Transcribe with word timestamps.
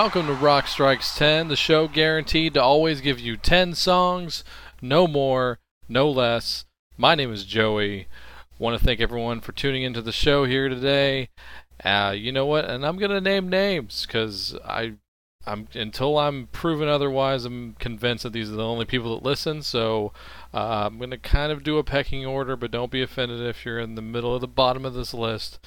Welcome 0.00 0.28
to 0.28 0.32
Rock 0.32 0.68
Strikes 0.68 1.18
10, 1.18 1.48
the 1.48 1.56
show 1.56 1.88
guaranteed 1.88 2.54
to 2.54 2.62
always 2.62 3.00
give 3.00 3.18
you 3.18 3.36
10 3.36 3.74
songs, 3.74 4.44
no 4.80 5.08
more, 5.08 5.58
no 5.88 6.08
less. 6.08 6.66
My 6.96 7.16
name 7.16 7.32
is 7.32 7.44
Joey. 7.44 8.06
Want 8.60 8.78
to 8.78 8.84
thank 8.84 9.00
everyone 9.00 9.40
for 9.40 9.50
tuning 9.50 9.82
into 9.82 10.00
the 10.00 10.12
show 10.12 10.44
here 10.44 10.68
today. 10.68 11.30
Uh, 11.82 12.14
you 12.16 12.30
know 12.30 12.46
what? 12.46 12.66
And 12.66 12.86
I'm 12.86 12.96
gonna 12.96 13.20
name 13.20 13.48
names 13.48 14.06
because 14.06 14.56
I, 14.64 14.92
I'm 15.44 15.66
until 15.74 16.16
I'm 16.16 16.46
proven 16.46 16.86
otherwise, 16.86 17.44
I'm 17.44 17.74
convinced 17.80 18.22
that 18.22 18.32
these 18.32 18.52
are 18.52 18.56
the 18.56 18.64
only 18.64 18.84
people 18.84 19.16
that 19.16 19.24
listen. 19.24 19.62
So 19.62 20.12
uh, 20.54 20.86
I'm 20.86 21.00
gonna 21.00 21.18
kind 21.18 21.50
of 21.50 21.64
do 21.64 21.76
a 21.76 21.82
pecking 21.82 22.24
order, 22.24 22.54
but 22.54 22.70
don't 22.70 22.92
be 22.92 23.02
offended 23.02 23.40
if 23.40 23.66
you're 23.66 23.80
in 23.80 23.96
the 23.96 24.02
middle 24.02 24.32
of 24.32 24.42
the 24.42 24.46
bottom 24.46 24.84
of 24.84 24.94
this 24.94 25.12
list. 25.12 25.58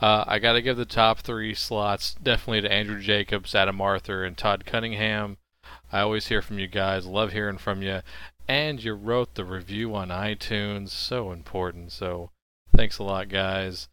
Uh, 0.00 0.24
I 0.26 0.38
got 0.38 0.52
to 0.52 0.62
give 0.62 0.76
the 0.76 0.84
top 0.84 1.20
three 1.20 1.54
slots 1.54 2.14
definitely 2.14 2.60
to 2.62 2.72
Andrew 2.72 3.00
Jacobs, 3.00 3.54
Adam 3.54 3.80
Arthur, 3.80 4.24
and 4.24 4.36
Todd 4.36 4.66
Cunningham. 4.66 5.38
I 5.90 6.00
always 6.00 6.28
hear 6.28 6.42
from 6.42 6.58
you 6.58 6.66
guys. 6.68 7.06
Love 7.06 7.32
hearing 7.32 7.58
from 7.58 7.82
you. 7.82 8.02
And 8.46 8.82
you 8.82 8.92
wrote 8.92 9.34
the 9.34 9.44
review 9.44 9.94
on 9.94 10.08
iTunes. 10.08 10.90
So 10.90 11.32
important. 11.32 11.92
So 11.92 12.30
thanks 12.74 12.98
a 12.98 13.04
lot, 13.04 13.28
guys. 13.28 13.88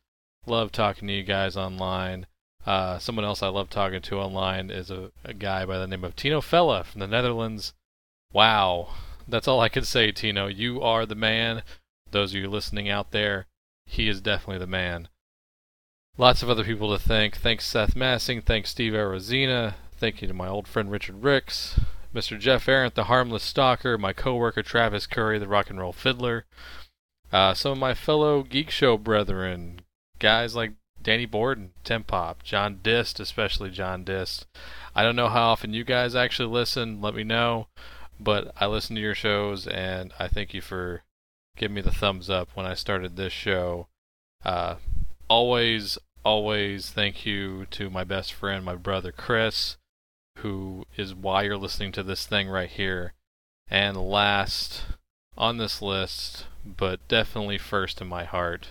Love 0.45 0.71
talking 0.71 1.07
to 1.07 1.13
you 1.13 1.23
guys 1.23 1.55
online. 1.55 2.27
Uh, 2.65 2.97
someone 2.99 3.25
else 3.25 3.41
I 3.41 3.47
love 3.47 3.69
talking 3.69 4.01
to 4.01 4.19
online 4.19 4.69
is 4.69 4.91
a, 4.91 5.11
a 5.23 5.33
guy 5.33 5.65
by 5.65 5.77
the 5.77 5.87
name 5.87 6.03
of 6.03 6.15
Tino 6.15 6.41
Fella 6.41 6.83
from 6.83 6.99
the 6.99 7.07
Netherlands. 7.07 7.73
Wow. 8.31 8.89
That's 9.27 9.47
all 9.47 9.61
I 9.61 9.69
can 9.69 9.85
say, 9.85 10.11
Tino. 10.11 10.47
You 10.47 10.81
are 10.81 11.05
the 11.05 11.15
man. 11.15 11.63
Those 12.11 12.33
of 12.33 12.41
you 12.41 12.49
listening 12.49 12.89
out 12.89 13.11
there, 13.11 13.47
he 13.85 14.09
is 14.09 14.21
definitely 14.21 14.59
the 14.59 14.67
man. 14.67 15.07
Lots 16.17 16.43
of 16.43 16.49
other 16.49 16.63
people 16.63 16.95
to 16.95 17.01
thank. 17.01 17.37
Thanks 17.37 17.65
Seth 17.65 17.95
Massing. 17.95 18.41
Thanks 18.41 18.69
Steve 18.69 18.93
Arizina. 18.93 19.73
Thank 19.97 20.21
you 20.21 20.27
to 20.27 20.33
my 20.33 20.47
old 20.47 20.67
friend 20.67 20.91
Richard 20.91 21.23
Ricks. 21.23 21.79
Mr. 22.13 22.39
Jeff 22.39 22.67
Arendt, 22.69 22.93
the 22.93 23.05
harmless 23.05 23.41
stalker. 23.41 23.97
My 23.97 24.13
coworker 24.13 24.61
Travis 24.61 25.07
Curry, 25.07 25.39
the 25.39 25.47
rock 25.47 25.71
and 25.71 25.79
roll 25.79 25.91
fiddler. 25.91 26.45
Uh, 27.31 27.55
some 27.55 27.71
of 27.71 27.77
my 27.79 27.95
fellow 27.95 28.43
Geek 28.43 28.69
Show 28.69 28.95
brethren. 28.97 29.81
Guys 30.19 30.55
like 30.55 30.73
Danny 31.01 31.25
Borden, 31.25 31.71
Tim 31.83 32.03
Pop, 32.03 32.43
John 32.43 32.79
Dissed, 32.83 33.19
especially 33.19 33.71
John 33.71 34.05
Dissed. 34.05 34.45
I 34.95 35.01
don't 35.01 35.15
know 35.15 35.29
how 35.29 35.49
often 35.49 35.73
you 35.73 35.83
guys 35.83 36.15
actually 36.15 36.49
listen. 36.49 37.01
Let 37.01 37.15
me 37.15 37.23
know. 37.23 37.67
But 38.19 38.53
I 38.59 38.67
listen 38.67 38.95
to 38.95 39.01
your 39.01 39.15
shows, 39.15 39.67
and 39.67 40.13
I 40.19 40.27
thank 40.27 40.53
you 40.53 40.61
for 40.61 41.01
giving 41.57 41.73
me 41.73 41.81
the 41.81 41.91
thumbs 41.91 42.29
up 42.29 42.49
when 42.53 42.67
I 42.67 42.75
started 42.75 43.15
this 43.15 43.33
show. 43.33 43.87
Uh, 44.45 44.75
always, 45.27 45.97
always 46.23 46.89
thank 46.89 47.25
you 47.25 47.65
to 47.71 47.89
my 47.89 48.03
best 48.03 48.33
friend, 48.33 48.63
my 48.63 48.75
brother 48.75 49.11
Chris, 49.11 49.77
who 50.37 50.85
is 50.97 51.13
why 51.13 51.43
you're 51.43 51.57
listening 51.57 51.91
to 51.93 52.03
this 52.03 52.25
thing 52.25 52.49
right 52.49 52.69
here. 52.69 53.13
And 53.69 53.97
last 53.97 54.83
on 55.37 55.57
this 55.57 55.81
list, 55.81 56.45
but 56.65 57.07
definitely 57.07 57.57
first 57.57 58.01
in 58.01 58.07
my 58.07 58.23
heart, 58.23 58.67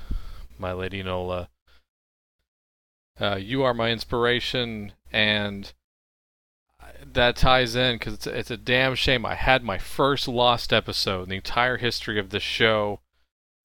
my 0.59 0.73
lady 0.73 1.03
Nola. 1.03 1.49
Uh, 3.21 3.37
you 3.37 3.63
are 3.63 3.75
my 3.75 3.91
inspiration, 3.91 4.93
and 5.13 5.73
that 7.05 7.37
ties 7.37 7.75
in 7.75 7.97
because 7.97 8.15
it's, 8.15 8.27
it's 8.27 8.51
a 8.51 8.57
damn 8.57 8.95
shame. 8.95 9.27
I 9.27 9.35
had 9.35 9.63
my 9.63 9.79
first 9.79 10.29
lost 10.29 10.73
episode 10.73 11.25
in 11.25 11.29
the 11.31 11.37
entire 11.37 11.77
history 11.77 12.19
of 12.19 12.31
this 12.31 12.43
show, 12.43 13.01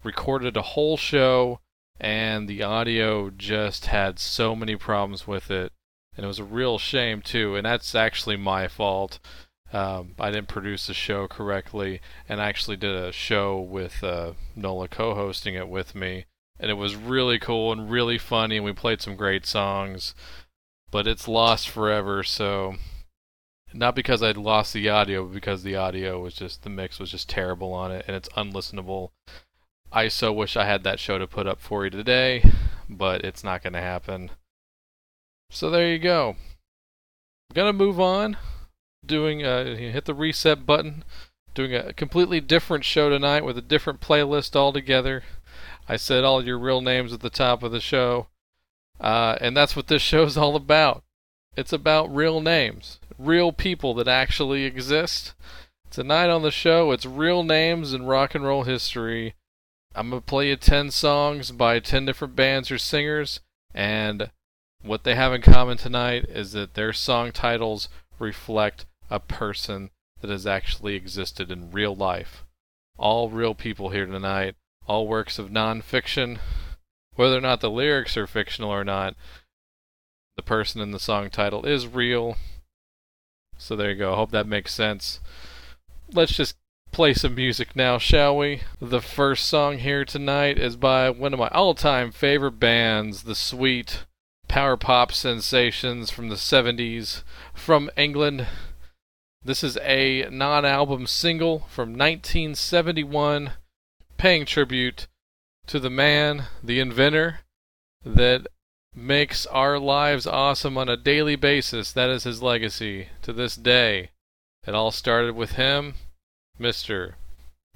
recorded 0.04 0.58
a 0.58 0.62
whole 0.62 0.98
show, 0.98 1.60
and 2.00 2.48
the 2.48 2.64
audio 2.64 3.30
just 3.30 3.88
had 3.88 4.20
so 4.20 4.56
many 4.56 4.76
problems 4.76 5.28
with 5.28 5.50
it, 5.50 5.72
and 6.16 6.24
it 6.24 6.28
was 6.28 6.40
a 6.40 6.44
real 6.44 6.78
shame 6.78 7.22
too. 7.22 7.56
And 7.56 7.66
that's 7.66 7.96
actually 7.96 8.38
my 8.38 8.68
fault. 8.68 9.20
Um, 9.74 10.16
I 10.20 10.32
didn't 10.32 10.48
produce 10.48 10.88
the 10.88 10.94
show 10.94 11.28
correctly, 11.28 12.02
and 12.30 12.42
I 12.42 12.48
actually 12.48 12.78
did 12.78 12.96
a 12.96 13.12
show 13.12 13.60
with 13.60 14.04
uh, 14.04 14.34
Nola 14.56 14.88
co-hosting 14.88 15.56
it 15.56 15.68
with 15.68 15.94
me, 15.94 16.26
and 16.60 16.72
it 16.72 16.76
was 16.76 16.96
really 16.96 17.38
cool 17.38 17.72
and 17.74 17.90
really 17.92 18.18
funny, 18.18 18.58
and 18.58 18.66
we 18.66 18.74
played 18.74 19.02
some 19.02 19.16
great 19.16 19.46
songs. 19.46 20.16
But 20.90 21.06
it's 21.06 21.28
lost 21.28 21.68
forever, 21.68 22.24
so 22.24 22.76
not 23.74 23.94
because 23.94 24.24
I'd 24.24 24.38
lost 24.38 24.74
the 24.74 24.88
audio, 24.88 25.26
but 25.26 25.34
because 25.34 25.64
the 25.64 25.76
audio 25.76 26.22
was 26.22 26.34
just 26.34 26.64
the 26.64 26.70
mix 26.70 27.00
was 27.00 27.12
just 27.12 27.30
terrible 27.30 27.74
on 27.74 27.92
it, 27.92 28.06
and 28.08 28.16
it's 28.16 28.30
unlistenable. 28.30 29.10
I 29.92 30.10
so 30.10 30.34
wish 30.34 30.58
I 30.58 30.66
had 30.66 30.84
that 30.84 31.00
show 31.00 31.18
to 31.18 31.28
put 31.28 31.48
up 31.48 31.62
for 31.62 31.86
you 31.86 31.90
today, 31.90 32.44
but 32.90 33.24
it's 33.24 33.44
not 33.44 33.64
going 33.64 33.74
to 33.74 33.82
happen. 33.82 34.32
So 35.50 35.70
there 35.70 35.88
you 35.88 36.00
go. 36.00 36.36
I'm 37.50 37.56
going 37.56 37.70
to 37.70 37.86
move 37.86 38.00
on. 38.00 38.38
Doing 39.06 39.46
a, 39.46 39.76
hit 39.76 40.06
the 40.06 40.14
reset 40.14 40.66
button. 40.66 41.06
Doing 41.56 41.74
a 41.74 41.94
completely 41.94 42.42
different 42.42 42.84
show 42.84 43.10
tonight 43.10 43.46
with 43.46 43.58
a 43.58 43.62
different 43.62 44.02
playlist 44.02 44.56
altogether. 44.56 45.24
I 45.88 45.96
said 45.96 46.26
all 46.26 46.44
your 46.44 46.60
real 46.60 46.82
names 46.82 47.14
at 47.14 47.22
the 47.22 47.30
top 47.30 47.64
of 47.64 47.72
the 47.72 47.80
show. 47.80 48.28
Uh, 49.00 49.38
and 49.40 49.56
that's 49.56 49.76
what 49.76 49.88
this 49.88 50.02
show's 50.02 50.38
all 50.38 50.58
about. 50.58 51.04
It's 51.56 51.74
about 51.74 52.14
real 52.14 52.42
names, 52.42 53.00
real 53.18 53.54
people 53.54 53.94
that 53.96 54.08
actually 54.08 54.66
exist. 54.66 55.34
Tonight 55.90 56.30
on 56.30 56.42
the 56.42 56.52
show, 56.52 56.92
it's 56.92 57.06
real 57.06 57.42
names 57.42 57.94
in 57.94 58.06
rock 58.06 58.36
and 58.36 58.44
roll 58.44 58.64
history 58.64 59.34
I'm 59.98 60.12
going 60.12 60.22
to 60.22 60.26
play 60.26 60.50
you 60.50 60.56
10 60.56 60.92
songs 60.92 61.52
by 61.52 61.80
10 61.80 62.06
different 62.06 62.36
bands 62.36 62.70
or 62.70 62.78
singers, 62.78 63.40
and 63.74 64.30
what 64.84 65.04
they 65.04 65.16
have 65.16 65.34
in 65.34 65.42
common 65.42 65.78
tonight 65.78 66.26
is 66.30 66.52
that 66.52 66.76
their 66.76 66.94
song 66.94 67.32
titles 67.32 67.90
reflect 68.20 68.86
a 69.10 69.20
person 69.20 69.90
that 70.22 70.30
has 70.30 70.46
actually 70.46 70.94
existed 70.94 71.50
in 71.50 71.72
real 71.72 71.96
life. 71.96 72.46
All 73.00 73.32
real 73.32 73.56
people 73.56 73.90
here 73.90 74.06
tonight, 74.06 74.54
all 74.86 75.08
works 75.08 75.40
of 75.40 75.52
non-fiction, 75.52 76.38
whether 77.16 77.36
or 77.40 77.42
not 77.42 77.62
the 77.62 77.72
lyrics 77.72 78.16
are 78.18 78.28
fictional 78.28 78.70
or 78.70 78.84
not. 78.84 79.16
The 80.36 80.44
person 80.44 80.80
in 80.80 80.92
the 80.92 81.00
song 81.00 81.32
title 81.32 81.66
is 81.66 81.88
real. 81.88 82.38
So 83.58 83.76
there 83.76 83.90
you 83.90 83.96
go. 83.96 84.14
I 84.14 84.18
hope 84.18 84.30
that 84.30 84.46
makes 84.46 84.76
sense. 84.76 85.20
Let's 86.14 86.38
just 86.38 86.56
play 86.98 87.14
some 87.14 87.36
music 87.36 87.76
now, 87.76 88.00
shall 88.00 88.36
we? 88.36 88.60
The 88.82 89.02
first 89.02 89.48
song 89.48 89.78
here 89.78 90.04
tonight 90.04 90.58
is 90.58 90.76
by 90.76 91.12
one 91.12 91.32
of 91.32 91.38
my 91.38 91.48
all 91.50 91.76
time 91.76 92.12
favorite 92.12 92.60
bands, 92.60 93.22
the 93.22 93.36
sweet 93.36 94.06
power 94.48 94.76
pop 94.78 95.12
sensations 95.12 96.10
from 96.10 96.30
the 96.30 96.36
70s 96.36 97.22
from 97.54 97.92
England. 97.96 98.48
This 99.46 99.64
is 99.64 99.78
a 99.84 100.28
non 100.32 100.66
album 100.66 101.06
single 101.06 101.68
from 101.70 101.90
1971, 101.90 103.52
paying 104.18 104.48
tribute 104.48 105.06
to 105.68 105.80
the 105.80 105.92
man, 105.92 106.46
the 106.64 106.80
inventor, 106.80 107.42
that 108.04 108.48
makes 108.96 109.46
our 109.46 109.78
lives 109.78 110.26
awesome 110.26 110.80
on 110.80 110.90
a 110.90 110.98
daily 110.98 111.36
basis. 111.36 111.92
That 111.92 112.10
is 112.10 112.24
his 112.24 112.42
legacy 112.42 113.10
to 113.22 113.34
this 113.34 113.56
day. 113.56 114.10
It 114.66 114.74
all 114.74 114.90
started 114.90 115.36
with 115.36 115.52
him 115.52 115.94
Mr. 116.60 117.14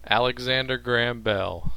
Alexander 0.07 0.77
Graham 0.77 1.21
Bell. 1.21 1.71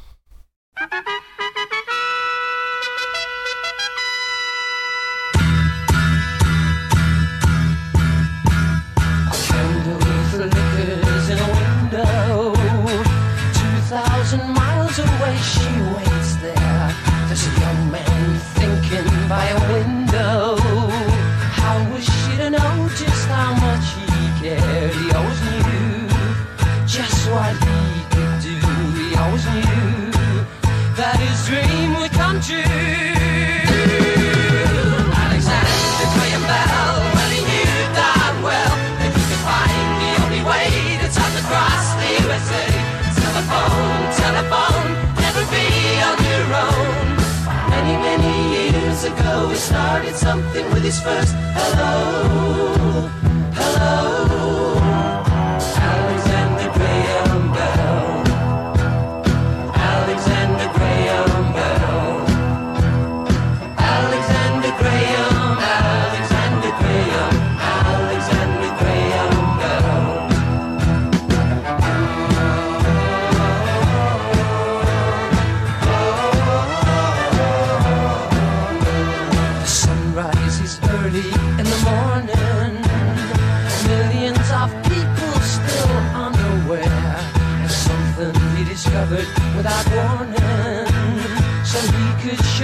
Ago, 49.04 49.48
he 49.48 49.56
started 49.56 50.14
something 50.14 50.64
with 50.70 50.82
his 50.82 51.00
first 51.00 51.34
hello, 51.34 53.08
hello. 53.52 54.43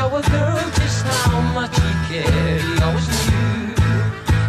Show 0.00 0.16
a 0.16 0.22
girl 0.30 0.56
just 0.80 1.04
how 1.04 1.40
much 1.52 1.74
he 1.76 1.92
cared. 2.08 2.62
He 2.62 2.82
always 2.82 3.08
knew 3.28 3.74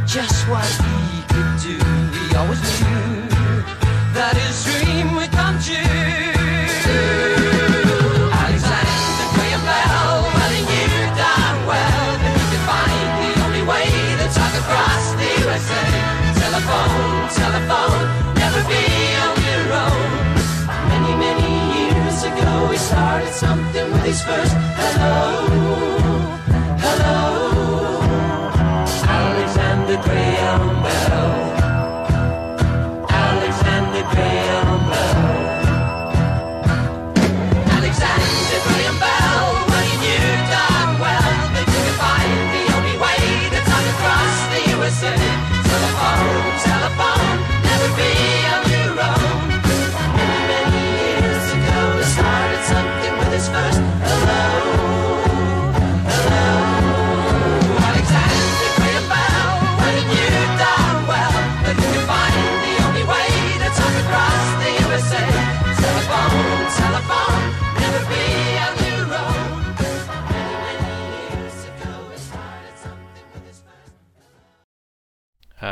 just 0.05 0.47
what 0.47 0.69
he 0.87 1.21
could 1.31 1.51
do. 1.67 1.77
He 2.19 2.25
always 2.39 2.61
knew 2.79 3.11
that 4.15 4.33
his 4.43 4.55
dream 4.65 5.15
would 5.15 5.31
come 5.31 5.57
true. 5.59 6.31
Telephone, 16.39 17.27
telephone, 17.41 18.01
never 18.41 18.61
be 18.71 18.83
on 19.25 19.35
your 19.49 19.65
own. 19.83 20.09
Many, 20.91 21.13
many 21.25 21.49
years 21.75 22.17
ago, 22.29 22.67
he 22.71 22.77
started 22.77 23.33
something 23.33 23.91
with 23.91 24.03
his 24.03 24.21
first 24.21 24.60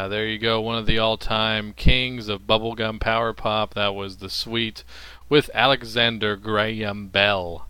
there 0.09 0.27
you 0.27 0.39
go, 0.39 0.59
one 0.59 0.77
of 0.77 0.85
the 0.85 0.99
all-time 0.99 1.73
kings 1.73 2.27
of 2.27 2.41
bubblegum 2.41 2.99
power 2.99 3.31
pop. 3.31 3.75
That 3.75 3.95
was 3.95 4.17
the 4.17 4.29
Sweet 4.29 4.83
with 5.29 5.49
Alexander 5.53 6.35
Graham 6.35 7.07
Bell. 7.07 7.69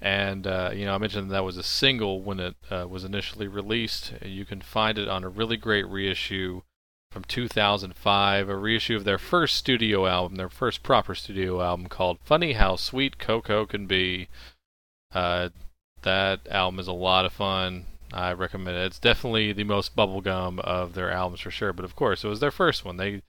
And 0.00 0.46
uh, 0.46 0.70
you 0.74 0.84
know, 0.84 0.94
I 0.94 0.98
mentioned 0.98 1.30
that 1.30 1.44
was 1.44 1.56
a 1.56 1.62
single 1.62 2.22
when 2.22 2.38
it 2.38 2.56
uh, 2.70 2.86
was 2.88 3.04
initially 3.04 3.48
released. 3.48 4.12
You 4.22 4.44
can 4.44 4.60
find 4.60 4.98
it 4.98 5.08
on 5.08 5.24
a 5.24 5.28
really 5.28 5.56
great 5.56 5.86
reissue 5.88 6.62
from 7.10 7.24
2005, 7.24 8.48
a 8.48 8.56
reissue 8.56 8.96
of 8.96 9.04
their 9.04 9.18
first 9.18 9.56
studio 9.56 10.06
album, 10.06 10.36
their 10.36 10.48
first 10.48 10.82
proper 10.82 11.14
studio 11.14 11.60
album 11.62 11.88
called 11.88 12.18
"Funny 12.24 12.52
How 12.52 12.76
Sweet 12.76 13.18
Co-Co 13.18 13.66
Can 13.66 13.86
Be." 13.86 14.28
Uh, 15.12 15.48
that 16.02 16.46
album 16.48 16.78
is 16.78 16.86
a 16.86 16.92
lot 16.92 17.24
of 17.24 17.32
fun. 17.32 17.86
I 18.12 18.32
recommend 18.32 18.76
it. 18.76 18.86
It's 18.86 18.98
definitely 18.98 19.52
the 19.52 19.64
most 19.64 19.96
bubblegum 19.96 20.60
of 20.60 20.94
their 20.94 21.10
albums 21.10 21.40
for 21.40 21.50
sure. 21.50 21.72
But 21.72 21.84
of 21.84 21.96
course, 21.96 22.24
it 22.24 22.28
was 22.28 22.40
their 22.40 22.50
first 22.50 22.84
one. 22.84 22.96
They 22.96 23.22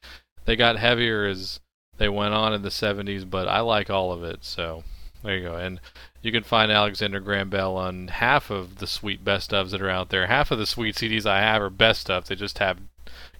they 0.45 0.55
got 0.55 0.77
heavier 0.77 1.25
as 1.25 1.59
they 1.97 2.09
went 2.09 2.33
on 2.33 2.53
in 2.53 2.61
the 2.61 2.69
70s, 2.69 3.29
but 3.29 3.47
I 3.47 3.59
like 3.59 3.89
all 3.89 4.11
of 4.11 4.23
it. 4.23 4.43
So 4.43 4.83
there 5.23 5.37
you 5.37 5.43
go. 5.43 5.55
And 5.55 5.79
you 6.21 6.31
can 6.31 6.43
find 6.43 6.71
Alexander 6.71 7.19
Graham 7.19 7.49
Bell 7.49 7.75
on 7.75 8.07
half 8.07 8.49
of 8.49 8.77
the 8.77 8.87
sweet 8.87 9.23
best 9.23 9.51
ofs 9.51 9.71
that 9.71 9.81
are 9.81 9.89
out 9.89 10.09
there. 10.09 10.27
Half 10.27 10.51
of 10.51 10.59
the 10.59 10.65
sweet 10.65 10.95
CDs 10.95 11.25
I 11.25 11.39
have 11.39 11.61
are 11.61 11.69
best 11.69 12.09
of. 12.09 12.27
They 12.27 12.35
just 12.35 12.59
have 12.59 12.79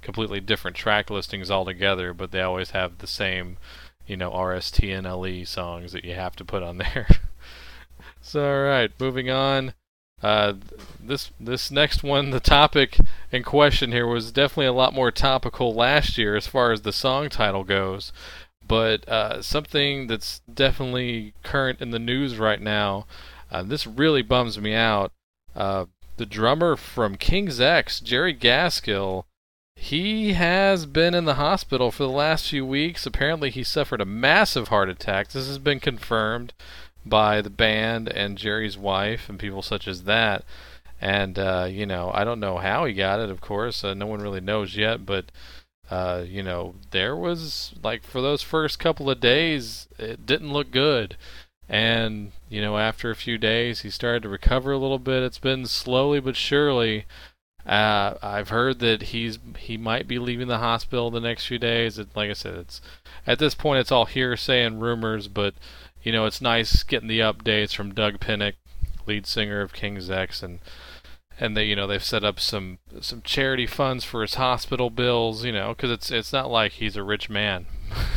completely 0.02 0.40
different 0.40 0.78
track 0.78 1.10
listings 1.10 1.52
altogether, 1.52 2.14
but 2.14 2.32
they 2.32 2.42
always 2.42 2.72
have 2.72 2.98
the 2.98 3.08
same, 3.08 3.58
you 4.06 4.18
know, 4.18 4.32
RST 4.32 4.98
and 4.98 5.06
LE 5.06 5.46
songs 5.46 5.92
that 5.92 6.06
you 6.06 6.14
have 6.14 6.36
to 6.38 6.46
put 6.46 6.64
on 6.64 6.78
there. 6.78 7.08
so 8.22 8.44
all 8.44 8.64
right, 8.64 8.92
moving 9.00 9.30
on. 9.30 9.74
Uh, 10.22 10.54
this 11.00 11.32
this 11.40 11.70
next 11.70 12.04
one, 12.04 12.32
the 12.32 12.40
topic 12.40 12.98
in 13.32 13.44
question 13.44 13.92
here 13.92 14.08
was 14.08 14.32
definitely 14.32 14.66
a 14.66 14.74
lot 14.74 14.94
more 14.94 15.12
topical 15.12 15.74
last 15.74 16.18
year 16.18 16.36
as 16.36 16.48
far 16.48 16.72
as 16.72 16.82
the 16.82 16.92
song 16.92 17.30
title 17.30 17.64
goes, 17.64 18.12
but 18.68 19.08
uh, 19.08 19.42
something 19.42 20.08
that's 20.08 20.42
definitely 20.52 21.34
current 21.44 21.82
in 21.82 21.92
the 21.92 22.00
news 22.00 22.38
right 22.38 22.62
now. 22.62 23.06
Uh, 23.52 23.62
this 23.64 23.86
really 23.86 24.24
bums 24.24 24.60
me 24.60 24.74
out. 24.74 25.12
Uh, 25.56 25.86
the 26.18 26.26
drummer 26.26 26.76
from 26.76 27.16
King's 27.16 27.62
X, 27.62 28.00
Jerry 28.00 28.34
Gaskill, 28.34 29.26
he 29.76 30.34
has 30.34 30.88
been 30.88 31.14
in 31.14 31.26
the 31.26 31.36
hospital 31.36 31.92
for 31.92 32.04
the 32.04 32.10
last 32.10 32.50
few 32.50 32.66
weeks. 32.66 33.06
Apparently, 33.06 33.52
he 33.52 33.64
suffered 33.64 34.02
a 34.02 34.06
massive 34.06 34.70
heart 34.70 34.90
attack. 34.90 35.30
This 35.30 35.48
has 35.48 35.60
been 35.60 35.80
confirmed 35.80 36.54
by 37.08 37.42
the 37.42 37.50
band 37.50 38.10
and 38.10 38.38
Jerry's 38.38 38.78
wife 38.78 39.30
and 39.30 39.40
people 39.40 39.62
such 39.62 39.88
as 39.88 40.04
that. 40.04 40.44
And 41.00 41.38
uh, 41.38 41.68
you 41.70 41.86
know, 41.86 42.12
I 42.14 42.24
don't 42.24 42.40
know 42.40 42.58
how 42.58 42.86
he 42.86 42.94
got 42.94 43.20
it. 43.20 43.30
Of 43.30 43.42
course, 43.42 43.84
uh, 43.84 43.94
no 43.94 44.08
one 44.08 44.22
really 44.22 44.42
knows 44.42 44.76
yet. 44.76 45.06
But 45.06 45.26
uh, 45.90 46.24
you 46.28 46.44
know, 46.44 46.76
there 46.92 47.16
was 47.16 47.74
like 47.84 48.04
for 48.04 48.22
those 48.22 48.42
first 48.42 48.80
couple 48.80 49.10
of 49.10 49.20
days, 49.20 49.88
it 49.98 50.26
didn't 50.26 50.54
look 50.54 50.72
good. 50.72 51.16
And 51.70 52.32
you 52.50 52.62
know, 52.62 52.78
after 52.78 53.12
a 53.12 53.16
few 53.16 53.38
days, 53.38 53.82
he 53.82 53.90
started 53.90 54.24
to 54.24 54.30
recover 54.30 54.72
a 54.72 54.78
little 54.78 55.00
bit. 55.00 55.24
It's 55.24 55.40
been 55.40 55.66
slowly 55.66 56.20
but 56.20 56.36
surely. 56.36 57.06
Uh, 57.66 58.18
I've 58.22 58.50
heard 58.50 58.80
that 58.80 59.04
he's 59.04 59.40
he 59.60 59.78
might 59.78 60.08
be 60.08 60.20
leaving 60.20 60.48
the 60.48 60.60
hospital 60.60 61.12
the 61.12 61.20
next 61.20 61.46
few 61.48 61.60
days. 61.60 62.00
It, 62.00 62.08
like 62.16 62.30
I 62.30 62.34
said, 62.34 62.56
it's 62.56 62.82
at 63.26 63.40
this 63.40 63.54
point 63.56 63.82
it's 63.82 63.92
all 63.92 64.06
hearsay 64.06 64.64
and 64.64 64.82
rumors, 64.82 65.28
but 65.28 65.54
you 66.04 66.12
know, 66.12 66.26
it's 66.26 66.42
nice 66.42 66.84
getting 66.84 67.08
the 67.08 67.20
updates 67.20 67.76
from 67.76 67.94
Doug 67.94 68.20
Pinnick, 68.20 68.54
lead 69.06 69.26
singer 69.26 69.62
of 69.62 69.74
King's 69.74 70.10
X, 70.10 70.44
and 70.44 70.60
and 71.40 71.56
they, 71.56 71.66
you 71.66 71.76
know, 71.76 71.86
they've 71.86 72.04
set 72.04 72.24
up 72.24 72.40
some 72.40 72.80
some 73.02 73.22
charity 73.22 73.68
funds 73.68 74.04
for 74.04 74.22
his 74.22 74.36
hospital 74.36 74.90
bills, 74.90 75.46
you 75.46 75.52
know, 75.52 75.70
because 75.70 75.92
it's 75.92 76.12
it's 76.12 76.34
not 76.34 76.50
like 76.50 76.74
he's 76.74 76.96
a 76.96 77.04
rich 77.04 77.30
man, 77.30 77.68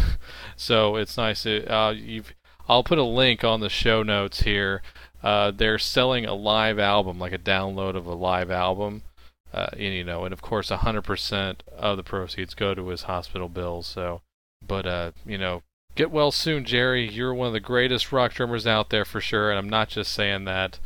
so 0.56 0.96
it's 0.96 1.16
nice. 1.16 1.42
To, 1.42 1.66
uh, 1.72 1.90
you've, 1.90 2.32
I'll 2.68 2.84
put 2.84 2.98
a 2.98 3.04
link 3.04 3.44
on 3.44 3.60
the 3.60 3.68
show 3.68 4.02
notes 4.02 4.42
here. 4.42 4.82
Uh, 5.22 5.50
they're 5.50 5.78
selling 5.78 6.24
a 6.24 6.34
live 6.34 6.78
album, 6.78 7.18
like 7.18 7.32
a 7.32 7.38
download 7.38 7.94
of 7.94 8.06
a 8.06 8.14
live 8.14 8.50
album, 8.50 9.02
uh, 9.52 9.66
and, 9.72 9.82
you 9.82 10.04
know, 10.04 10.24
and 10.24 10.32
of 10.32 10.40
course, 10.40 10.70
100% 10.70 11.56
of 11.76 11.96
the 11.96 12.02
proceeds 12.02 12.54
go 12.54 12.74
to 12.74 12.88
his 12.88 13.02
hospital 13.02 13.48
bills. 13.48 13.86
So, 13.86 14.22
but 14.66 14.86
uh, 14.86 15.12
you 15.26 15.36
know, 15.36 15.62
Get 15.94 16.10
well 16.10 16.30
soon, 16.30 16.64
Jerry. 16.64 17.08
You're 17.08 17.34
one 17.34 17.48
of 17.48 17.52
the 17.52 17.60
greatest 17.60 18.12
rock 18.12 18.32
drummers 18.32 18.66
out 18.66 18.90
there 18.90 19.04
for 19.04 19.20
sure, 19.20 19.50
and 19.50 19.58
I'm 19.58 19.68
not 19.68 19.88
just 19.88 20.12
saying 20.12 20.44
that. 20.44 20.78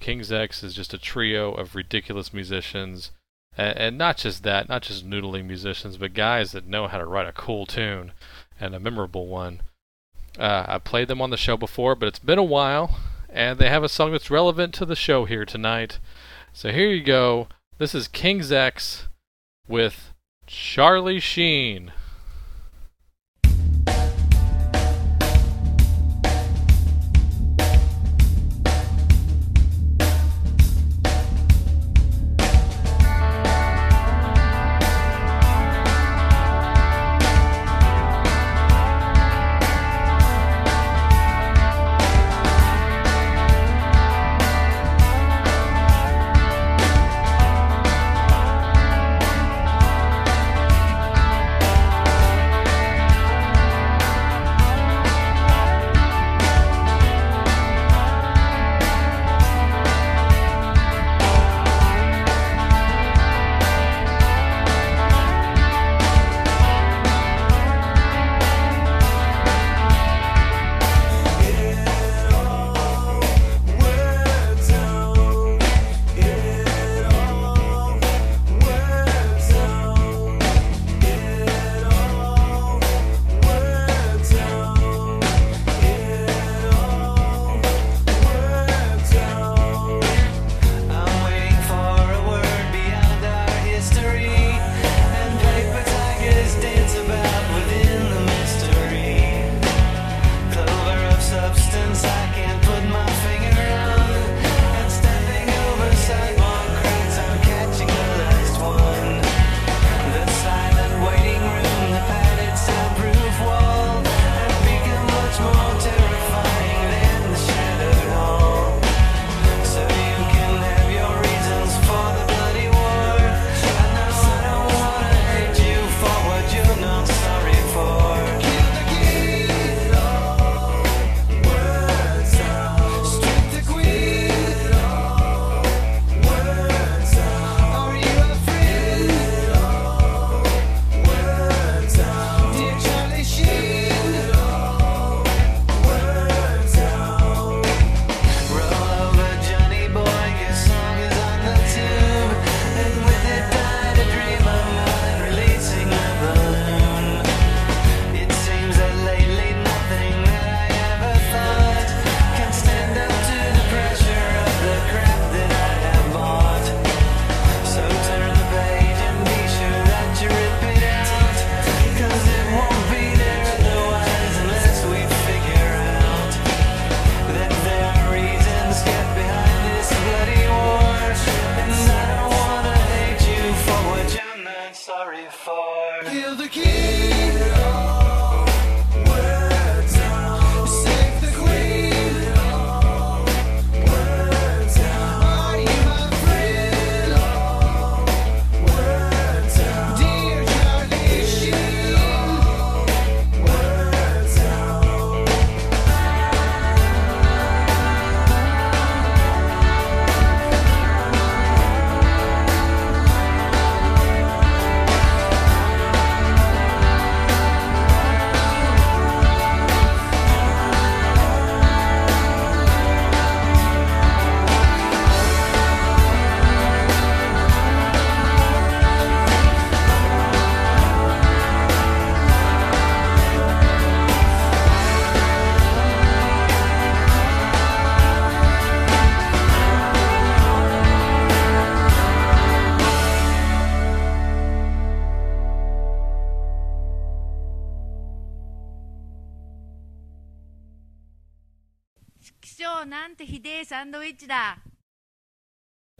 King's 0.00 0.32
X 0.32 0.62
is 0.62 0.74
just 0.74 0.94
a 0.94 0.98
trio 0.98 1.52
of 1.52 1.74
ridiculous 1.74 2.32
musicians, 2.32 3.12
and, 3.56 3.76
and 3.76 3.98
not 3.98 4.16
just 4.16 4.42
that, 4.42 4.68
not 4.68 4.82
just 4.82 5.08
noodling 5.08 5.44
musicians, 5.44 5.96
but 5.98 6.14
guys 6.14 6.52
that 6.52 6.66
know 6.66 6.88
how 6.88 6.98
to 6.98 7.04
write 7.04 7.28
a 7.28 7.32
cool 7.32 7.66
tune 7.66 8.12
and 8.58 8.74
a 8.74 8.80
memorable 8.80 9.26
one. 9.26 9.60
Uh, 10.38 10.64
I 10.66 10.78
played 10.78 11.08
them 11.08 11.20
on 11.20 11.30
the 11.30 11.36
show 11.36 11.56
before, 11.56 11.94
but 11.94 12.06
it's 12.06 12.18
been 12.18 12.38
a 12.38 12.42
while, 12.42 12.98
and 13.28 13.58
they 13.58 13.68
have 13.68 13.84
a 13.84 13.88
song 13.88 14.12
that's 14.12 14.30
relevant 14.30 14.74
to 14.74 14.86
the 14.86 14.96
show 14.96 15.26
here 15.26 15.44
tonight. 15.44 15.98
So 16.52 16.72
here 16.72 16.88
you 16.90 17.02
go. 17.02 17.48
This 17.78 17.94
is 17.94 18.08
King's 18.08 18.50
X 18.50 19.06
with 19.68 20.12
Charlie 20.46 21.20
Sheen. 21.20 21.92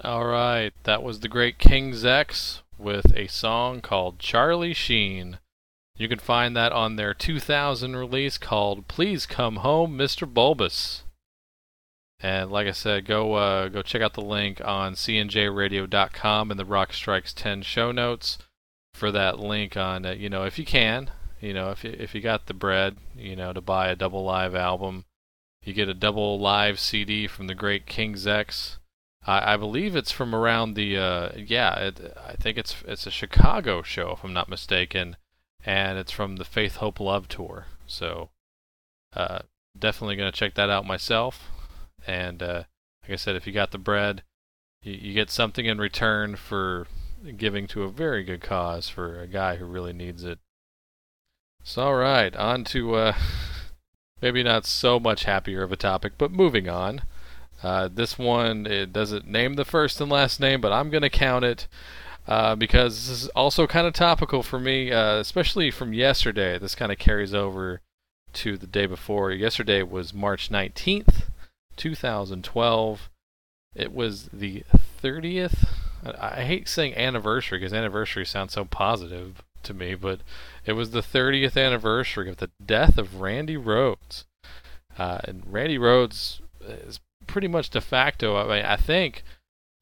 All 0.02 0.25
right, 0.25 0.73
that 0.85 1.02
was 1.02 1.21
the 1.21 1.28
great 1.28 1.59
King's 1.59 2.04
X 2.04 2.62
with 2.78 3.14
a 3.14 3.26
song 3.26 3.80
called 3.80 4.19
Charlie 4.19 4.73
Sheen. 4.73 5.38
You 5.97 6.09
can 6.09 6.19
find 6.19 6.57
that 6.57 6.73
on 6.73 6.97
their 6.97 7.12
2000 7.12 7.95
release 7.95 8.38
called 8.38 8.88
Please 8.88 9.26
Come 9.26 9.57
Home, 9.57 9.99
Mr. 9.99 10.33
Bulbous. 10.33 11.04
And 12.19 12.50
like 12.50 12.66
I 12.66 12.73
said, 12.73 13.04
go 13.04 13.35
uh, 13.35 13.69
go 13.69 13.83
check 13.83 14.00
out 14.00 14.14
the 14.14 14.23
link 14.23 14.61
on 14.64 14.95
cnjradio.com 14.95 16.50
in 16.50 16.57
the 16.57 16.64
Rock 16.64 16.92
Strikes 16.92 17.33
10 17.33 17.62
show 17.62 17.92
notes 17.92 18.38
for 18.95 19.11
that 19.12 19.38
link 19.38 19.76
on 19.76 20.04
uh, 20.04 20.12
you 20.12 20.28
know 20.28 20.45
if 20.45 20.59
you 20.59 20.64
can, 20.64 21.11
you 21.40 21.52
know 21.52 21.71
if 21.71 21.85
you, 21.85 21.95
if 21.99 22.14
you 22.14 22.21
got 22.21 22.47
the 22.47 22.54
bread, 22.54 22.97
you 23.16 23.37
know 23.37 23.52
to 23.52 23.61
buy 23.61 23.88
a 23.88 23.97
double 23.97 24.25
live 24.25 24.54
album 24.54 25.04
you 25.62 25.75
get 25.75 25.90
a 25.90 25.95
double 25.95 26.40
live 26.40 26.80
CD 26.80 27.26
from 27.26 27.47
the 27.47 27.54
great 27.54 27.87
King's 27.87 28.26
X. 28.26 28.78
I, 29.27 29.55
I 29.55 29.57
believe 29.57 29.97
it's 29.97 30.11
from 30.12 30.35
around 30.35 30.75
the 30.75 30.97
uh, 30.97 31.31
yeah. 31.37 31.75
It, 31.79 32.17
I 32.27 32.35
think 32.35 32.59
it's 32.59 32.77
it's 32.87 33.07
a 33.07 33.11
Chicago 33.11 33.83
show 33.83 34.12
if 34.12 34.25
I'm 34.25 34.33
not 34.33 34.49
mistaken, 34.49 35.17
and 35.65 35.99
it's 35.99 36.12
from 36.12 36.37
the 36.37 36.45
Faith 36.45 36.77
Hope 36.77 37.00
Love 37.00 37.29
tour. 37.29 37.67
So 37.87 38.31
uh, 39.15 39.41
definitely 39.79 40.17
gonna 40.17 40.33
check 40.33 40.55
that 40.55 40.71
out 40.71 40.87
myself. 40.87 41.50
And 42.07 42.43
uh, 42.43 42.65
like 43.03 43.12
I 43.12 43.17
said, 43.17 43.37
if 43.37 43.47
you 43.47 43.53
got 43.53 43.73
the 43.73 43.79
bread, 43.79 44.23
you, 44.83 44.95
you 44.95 45.15
get 45.15 45.31
something 45.31 45.67
in 45.67 45.79
return 45.79 46.37
for 46.37 46.87
giving 47.37 47.67
to 47.69 47.83
a 47.83 47.91
very 47.91 48.25
good 48.25 48.41
cause 48.41 48.89
for 48.89 49.21
a 49.21 49.27
guy 49.27 49.57
who 49.57 49.67
really 49.67 49.93
needs 49.93 50.25
it. 50.25 50.39
So 51.62 51.83
all 51.83 51.95
right, 51.97 52.35
on 52.35 52.65
to 52.65 52.95
uh, 52.95 53.15
maybe 54.23 54.43
not 54.43 54.65
so 54.65 54.99
much 54.99 55.25
happier 55.25 55.62
of 55.62 55.73
a 55.73 55.77
topic, 55.77 56.15
but 56.17 56.33
moving 56.33 56.69
on. 56.69 57.03
Uh, 57.62 57.88
this 57.93 58.19
one 58.19 58.67
it 58.67 58.93
doesn't 58.93 59.26
name 59.26 59.55
the 59.55 59.64
first 59.64 60.00
and 60.00 60.11
last 60.11 60.40
name, 60.40 60.61
but 60.61 60.73
I'm 60.73 60.90
going 60.90 61.02
to 61.02 61.11
count 61.11 61.45
it 61.45 61.69
uh, 62.26 62.55
because 62.55 63.09
this 63.09 63.25
is 63.25 63.29
also 63.31 63.67
kind 63.67 63.87
of 63.87 63.93
topical 63.93 64.43
for 64.43 64.59
me, 64.59 64.93
uh, 64.93 65.17
especially 65.17 65.71
from 65.71 65.93
yesterday. 65.93 66.59
This 66.59 66.75
kind 66.75 66.93
of 66.93 66.99
carries 66.99 67.35
over 67.35 67.81
to 68.35 68.57
the 68.57 68.67
day 68.67 68.87
before. 68.87 69.31
Yesterday 69.33 69.83
was 69.83 70.14
March 70.14 70.50
19th, 70.50 71.25
2012. 71.76 73.11
It 73.75 73.93
was 73.93 74.29
the 74.33 74.64
30th. 75.02 75.67
I, 76.05 76.40
I 76.40 76.45
hate 76.45 76.69
saying 76.69 76.95
anniversary 76.97 77.59
because 77.59 77.73
anniversary 77.73 78.25
sounds 78.25 78.55
so 78.55 78.64
positive, 78.64 79.43
to 79.62 79.75
me, 79.75 79.95
but 79.95 80.21
it 80.64 80.73
was 80.73 80.90
the 80.90 81.02
30th 81.02 81.62
anniversary 81.62 82.29
of 82.29 82.38
the 82.38 82.50
death 82.64 82.99
of 82.99 83.21
Randy 83.21 83.57
Rhoads. 83.57 84.25
Uh, 84.99 85.19
and 85.25 85.43
Randy 85.47 85.79
Rhoads 85.79 86.40
is 86.61 87.00
pretty 87.30 87.49
much 87.49 87.70
de 87.70 87.80
facto. 87.80 88.37
I 88.37 88.42
mean, 88.44 88.64
I 88.64 88.76
think 88.76 89.22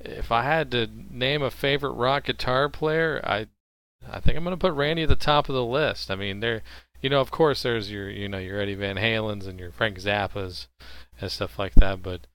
if 0.01 0.31
I 0.31 0.43
had 0.45 0.71
to 0.73 0.89
name 1.11 1.43
a 1.43 1.51
favorite 1.51 1.93
rock 1.93 2.25
guitar 2.25 2.69
player, 2.69 3.21
I 3.25 3.47
I 4.09 4.21
think 4.21 4.37
I'm 4.37 4.45
going 4.45 4.57
to 4.57 4.61
put 4.61 4.75
Randy 4.75 5.03
at 5.03 5.09
the 5.09 5.17
top 5.17 5.49
of 5.49 5.55
the 5.55 5.65
list. 5.65 6.11
I 6.11 6.15
mean, 6.15 6.41
there, 6.41 6.63
you 7.03 7.11
know, 7.11 7.21
of 7.21 7.31
course, 7.31 7.63
there's 7.63 7.91
your, 7.91 8.09
you 8.09 8.29
know, 8.29 8.39
your 8.39 8.61
Eddie 8.61 8.75
Van 8.75 8.97
Halens 8.97 9.47
and 9.47 9.59
your 9.59 9.73
Frank 9.73 9.99
Zappas 9.99 10.69
and 11.21 11.31
stuff 11.31 11.59
like 11.59 11.75
that, 11.75 12.03
but 12.03 12.27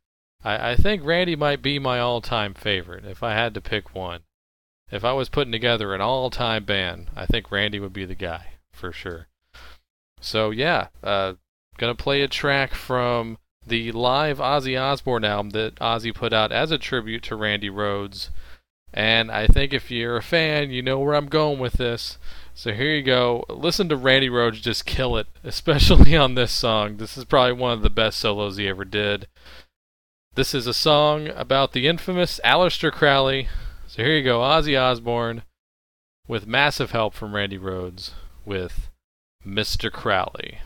I, 0.43 0.71
I 0.71 0.75
think 0.75 1.03
Randy 1.03 1.35
might 1.35 1.61
be 1.61 1.79
my 1.79 1.99
all-time 1.99 2.53
favorite 2.53 3.05
if 3.05 3.23
I 3.23 3.33
had 3.33 3.53
to 3.53 3.61
pick 3.61 3.95
one 3.95 4.21
if 4.93 5.03
I 5.03 5.11
was 5.13 5.27
putting 5.27 5.51
together 5.51 5.95
an 5.95 6.01
all-time 6.01 6.65
band, 6.65 7.09
I 7.15 7.25
think 7.25 7.51
Randy 7.51 7.79
would 7.79 7.93
be 7.93 8.05
the 8.05 8.13
guy 8.13 8.53
for 8.71 8.91
sure. 8.91 9.27
So 10.21 10.51
yeah, 10.51 10.89
uh, 11.01 11.33
gonna 11.77 11.95
play 11.95 12.21
a 12.21 12.27
track 12.27 12.75
from 12.75 13.39
the 13.65 13.91
live 13.91 14.39
Ozzy 14.39 14.79
Osbourne 14.79 15.25
album 15.25 15.51
that 15.51 15.75
Ozzy 15.75 16.13
put 16.13 16.33
out 16.33 16.51
as 16.51 16.71
a 16.71 16.77
tribute 16.77 17.23
to 17.23 17.35
Randy 17.35 17.69
Rhoads. 17.69 18.29
And 18.93 19.31
I 19.31 19.47
think 19.47 19.73
if 19.73 19.89
you're 19.89 20.17
a 20.17 20.21
fan, 20.21 20.69
you 20.69 20.81
know 20.81 20.99
where 20.99 21.15
I'm 21.15 21.27
going 21.27 21.59
with 21.59 21.73
this. 21.73 22.17
So 22.53 22.71
here 22.71 22.93
you 22.93 23.01
go. 23.01 23.43
Listen 23.49 23.89
to 23.89 23.97
Randy 23.97 24.29
Rhoads 24.29 24.61
just 24.61 24.85
kill 24.85 25.17
it, 25.17 25.27
especially 25.43 26.15
on 26.15 26.35
this 26.35 26.51
song. 26.51 26.97
This 26.97 27.17
is 27.17 27.25
probably 27.25 27.53
one 27.53 27.73
of 27.73 27.81
the 27.81 27.89
best 27.89 28.19
solos 28.19 28.57
he 28.57 28.67
ever 28.67 28.85
did. 28.85 29.27
This 30.35 30.53
is 30.53 30.65
a 30.67 30.73
song 30.73 31.27
about 31.29 31.73
the 31.73 31.87
infamous 31.87 32.39
Aleister 32.43 32.91
Crowley, 32.91 33.47
so 33.87 34.03
here 34.03 34.17
you 34.17 34.23
go, 34.23 34.39
Ozzy 34.39 34.79
Osbourne, 34.79 35.43
with 36.27 36.47
massive 36.47 36.89
help 36.89 37.13
from 37.13 37.35
Randy 37.35 37.59
Rhoads, 37.59 38.11
with 38.43 38.89
Mr. 39.45 39.91
Crowley. 39.91 40.57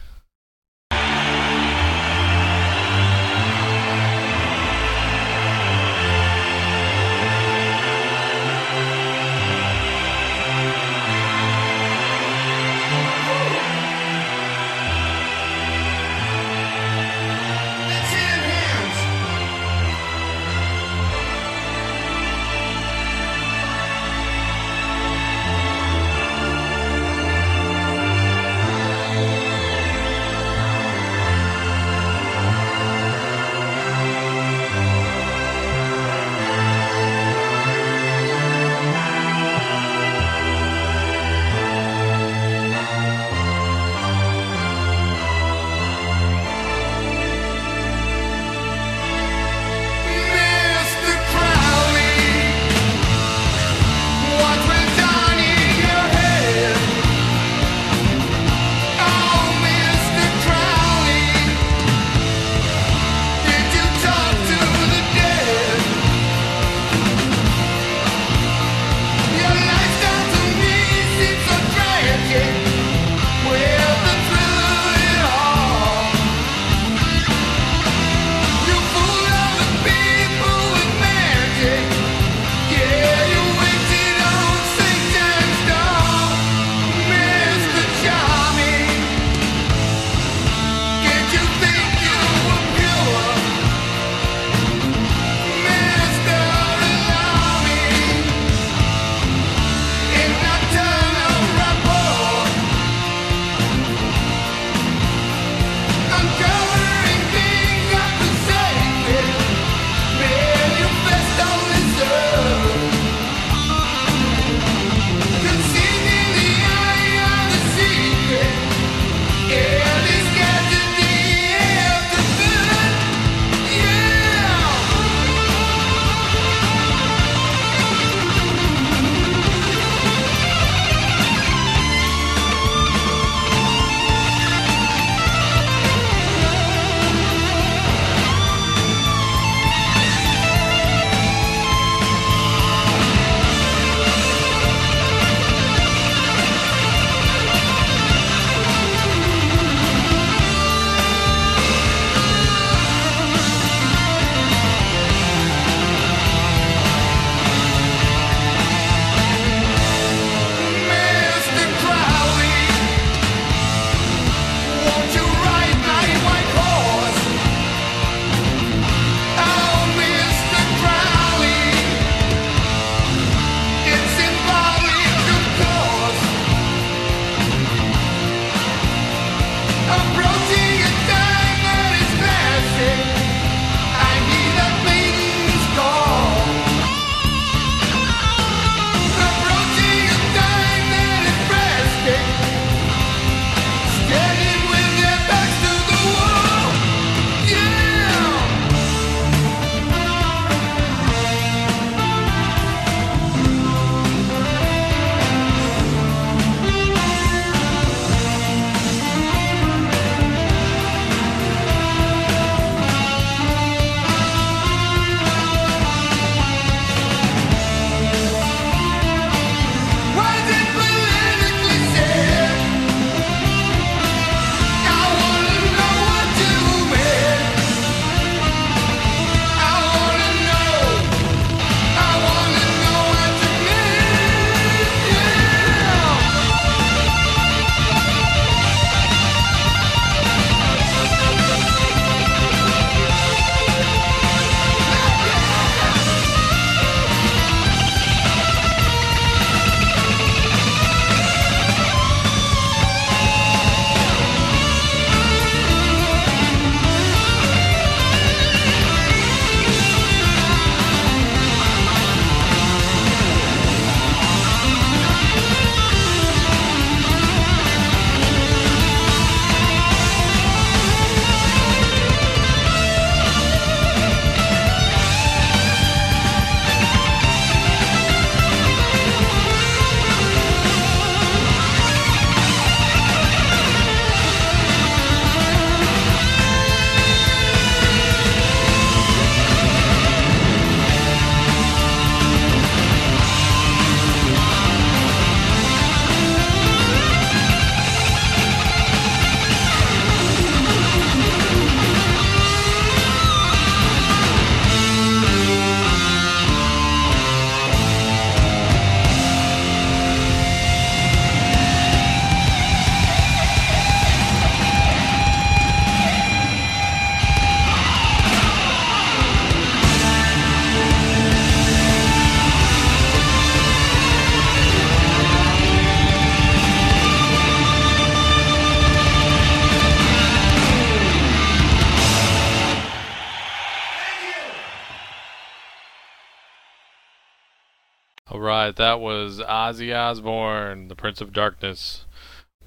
Right, 338.58 338.76
that 338.76 339.00
was 339.00 339.40
Ozzy 339.40 339.96
Osbourne, 339.96 340.88
the 340.88 340.96
Prince 340.96 341.22
of 341.22 341.34
Darkness, 341.34 342.06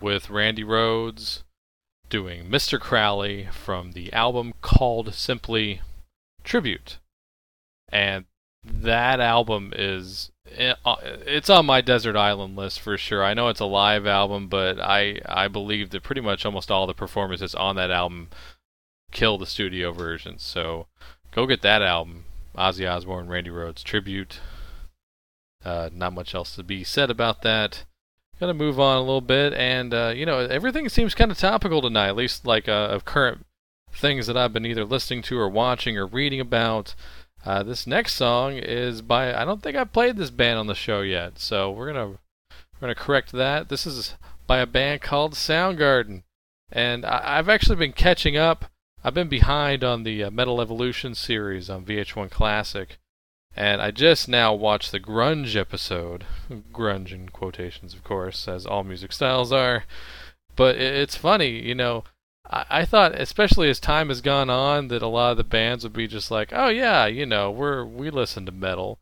with 0.01 0.31
Randy 0.31 0.65
Rhoads 0.65 1.43
doing 2.09 2.49
Mr. 2.49 2.81
Crowley 2.81 3.49
from 3.53 3.93
the 3.93 4.13
album 4.13 4.55
called 4.61 5.15
simply 5.15 5.81
Tribute. 6.45 6.99
And 7.93 8.25
that 8.65 9.21
album 9.21 9.73
is 9.75 10.31
eh, 10.55 10.75
it's 11.27 11.51
on 11.51 11.67
my 11.67 11.81
desert 11.81 12.17
island 12.17 12.57
list 12.57 12.81
for 12.81 12.97
sure. 12.97 13.25
I 13.25 13.35
know 13.35 13.49
it's 13.49 13.61
a 13.61 13.65
live 13.65 14.07
album, 14.07 14.49
but 14.49 14.79
I 14.81 15.21
I 15.27 15.49
believe 15.49 15.91
that 15.91 16.03
pretty 16.03 16.21
much 16.21 16.45
almost 16.45 16.71
all 16.71 16.87
the 16.87 16.95
performances 16.95 17.55
on 17.55 17.77
that 17.77 17.91
album 17.91 18.29
kill 19.13 19.39
the 19.39 19.47
studio 19.47 19.93
versions. 19.93 20.43
So 20.43 20.87
go 21.33 21.47
get 21.47 21.63
that 21.63 21.83
album. 21.83 22.25
Ozzy 22.57 22.91
Osbourne, 22.91 23.29
Randy 23.29 23.51
Rhoads 23.51 23.83
tribute. 23.83 24.41
Uh, 25.65 25.91
not 25.93 26.13
much 26.13 26.35
else 26.35 26.57
to 26.57 26.63
be 26.63 26.85
said 26.85 27.11
about 27.11 27.43
that. 27.43 27.85
Gonna 28.39 28.55
move 28.55 28.81
on 28.81 28.97
a 28.97 29.01
little 29.01 29.21
bit, 29.21 29.53
and 29.53 29.93
uh, 29.93 30.13
you 30.17 30.25
know 30.25 30.39
everything 30.39 30.89
seems 30.89 31.15
kind 31.15 31.31
of 31.31 31.37
topical 31.37 31.83
tonight, 31.83 32.09
at 32.09 32.17
least 32.17 32.47
like 32.47 32.69
uh, 32.69 32.89
of 32.91 33.05
current 33.05 33.45
things 33.93 34.27
that 34.27 34.37
I've 34.37 34.53
been 34.53 34.65
either 34.65 34.85
listening 34.85 35.21
to 35.23 35.39
or 35.39 35.49
watching 35.49 35.99
or 35.99 36.07
reading 36.07 36.41
about. 36.41 36.95
Uh, 37.45 37.63
this 37.63 37.87
next 37.87 38.15
song 38.15 38.55
is 38.55 39.03
by 39.03 39.35
I 39.35 39.45
don't 39.45 39.63
think 39.63 39.77
I've 39.77 39.93
played 39.93 40.17
this 40.17 40.31
band 40.31 40.59
on 40.59 40.67
the 40.67 40.75
show 40.75 41.03
yet, 41.03 41.39
so 41.39 41.71
we're 41.71 41.93
gonna 41.93 42.09
we're 42.09 42.19
gonna 42.81 42.95
correct 42.95 43.33
that. 43.33 43.69
This 43.69 43.87
is 43.87 44.15
by 44.47 44.59
a 44.59 44.67
band 44.67 45.03
called 45.03 45.35
Soundgarden, 45.35 46.23
and 46.73 47.05
I, 47.05 47.37
have 47.37 47.49
actually 47.49 47.77
been 47.77 47.93
catching 47.93 48.37
up. 48.37 48.67
I've 49.05 49.15
been 49.15 49.29
behind 49.29 49.85
on 49.85 50.03
the 50.03 50.25
uh, 50.25 50.31
Metal 50.31 50.61
Evolution 50.61 51.15
series 51.15 51.71
on 51.71 51.85
VH1 51.85 52.31
Classic, 52.31 52.99
and 53.57 53.83
I 53.83 53.91
just 53.91 54.29
now 54.29 54.55
watched 54.55 54.93
the 54.93 55.01
grunge 55.01 55.57
episode. 55.57 56.25
Grunge 56.73 57.13
in 57.13 57.29
quotations, 57.29 57.95
of 57.95 58.05
course, 58.05 58.47
as 58.49 58.67
all 58.67 58.85
music 58.85 59.13
styles 59.13 59.53
are. 59.53 59.85
But 60.57 60.77
it's 60.77 61.17
funny, 61.17 61.51
you 61.67 61.75
know. 61.75 62.05
I, 62.53 62.85
thought, 62.85 63.15
especially 63.15 63.71
as 63.71 63.79
time 63.79 64.09
has 64.09 64.21
gone 64.21 64.51
on, 64.51 64.89
that 64.89 65.03
a 65.03 65.07
lot 65.07 65.31
of 65.31 65.37
the 65.37 65.45
bands 65.45 65.85
would 65.85 65.93
be 65.93 66.09
just 66.09 66.33
like, 66.33 66.53
"Oh 66.53 66.69
yeah, 66.69 67.07
you 67.07 67.25
know, 67.25 67.49
we're 67.49 67.85
we 67.85 68.11
listen 68.11 68.45
to 68.47 68.53
metal," 68.53 68.99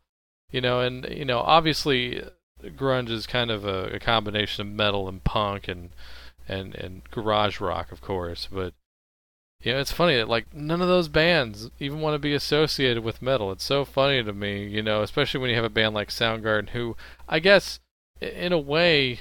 you 0.51 0.61
know, 0.61 0.81
and 0.81 1.07
you 1.09 1.25
know, 1.25 1.39
obviously, 1.39 2.23
grunge 2.63 3.09
is 3.09 3.25
kind 3.25 3.49
of 3.49 3.65
a, 3.65 3.95
a 3.95 3.99
combination 3.99 4.67
of 4.67 4.73
metal 4.73 5.07
and 5.07 5.23
punk 5.23 5.67
and 5.67 5.89
and 6.47 6.75
and 6.75 7.09
garage 7.09 7.59
rock, 7.59 7.91
of 7.91 8.01
course. 8.01 8.47
But 8.51 8.73
you 9.61 9.73
know, 9.73 9.79
it's 9.79 9.91
funny 9.91 10.15
that 10.15 10.29
like 10.29 10.53
none 10.53 10.81
of 10.81 10.87
those 10.87 11.09
bands 11.09 11.69
even 11.79 11.99
want 11.99 12.15
to 12.15 12.19
be 12.19 12.33
associated 12.33 13.03
with 13.03 13.21
metal. 13.21 13.51
It's 13.51 13.63
so 13.63 13.83
funny 13.83 14.23
to 14.23 14.33
me, 14.33 14.65
you 14.65 14.81
know, 14.81 15.01
especially 15.01 15.41
when 15.41 15.49
you 15.49 15.55
have 15.57 15.65
a 15.65 15.69
band 15.69 15.93
like 15.93 16.09
Soundgarden, 16.09 16.69
who 16.69 16.95
I 17.27 17.39
guess 17.39 17.79
in 18.21 18.53
a 18.53 18.59
way 18.59 19.19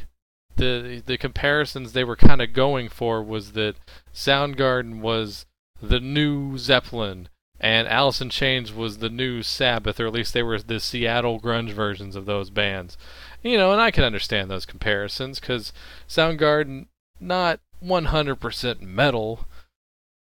the 0.57 1.03
the 1.05 1.19
comparisons 1.19 1.93
they 1.93 2.05
were 2.05 2.17
kind 2.17 2.41
of 2.41 2.53
going 2.53 2.89
for 2.89 3.23
was 3.23 3.53
that 3.53 3.77
Soundgarden 4.15 5.01
was 5.01 5.47
the 5.83 6.01
new 6.01 6.57
Zeppelin 6.57 7.29
and 7.61 7.89
Alice 7.89 8.21
in 8.21 8.31
Chains 8.31 8.73
was 8.73 8.99
the 8.99 9.09
new 9.09 9.43
Sabbath, 9.43 9.99
or 9.99 10.07
at 10.07 10.13
least 10.13 10.35
they 10.35 10.45
were 10.45 10.61
the 10.61 10.79
Seattle 10.79 11.41
grunge 11.41 11.73
versions 11.73 12.15
of 12.15 12.27
those 12.27 12.51
bands. 12.51 12.97
You 13.43 13.57
know, 13.57 13.73
and 13.73 13.81
I 13.81 13.91
can 13.91 14.05
understand 14.05 14.49
those 14.49 14.65
comparisons 14.65 15.41
because 15.41 15.73
Soundgarden 16.09 16.87
not 17.19 17.59
100% 17.85 18.81
metal 18.81 19.47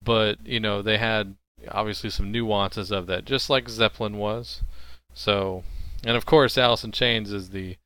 but 0.05 0.45
you 0.47 0.61
know 0.61 0.83
they 0.83 0.99
had 0.99 1.37
obviously 1.71 2.11
some 2.11 2.33
nuances 2.33 2.91
of 2.91 3.07
that, 3.07 3.25
just 3.25 3.49
like 3.49 3.69
Zeppelin 3.69 4.17
was. 4.17 4.63
So, 5.15 5.65
and 6.05 6.17
of 6.17 6.27
course, 6.27 6.59
Alice 6.59 6.85
in 6.85 6.93
Chains 6.93 7.33
is 7.33 7.51
the 7.51 7.77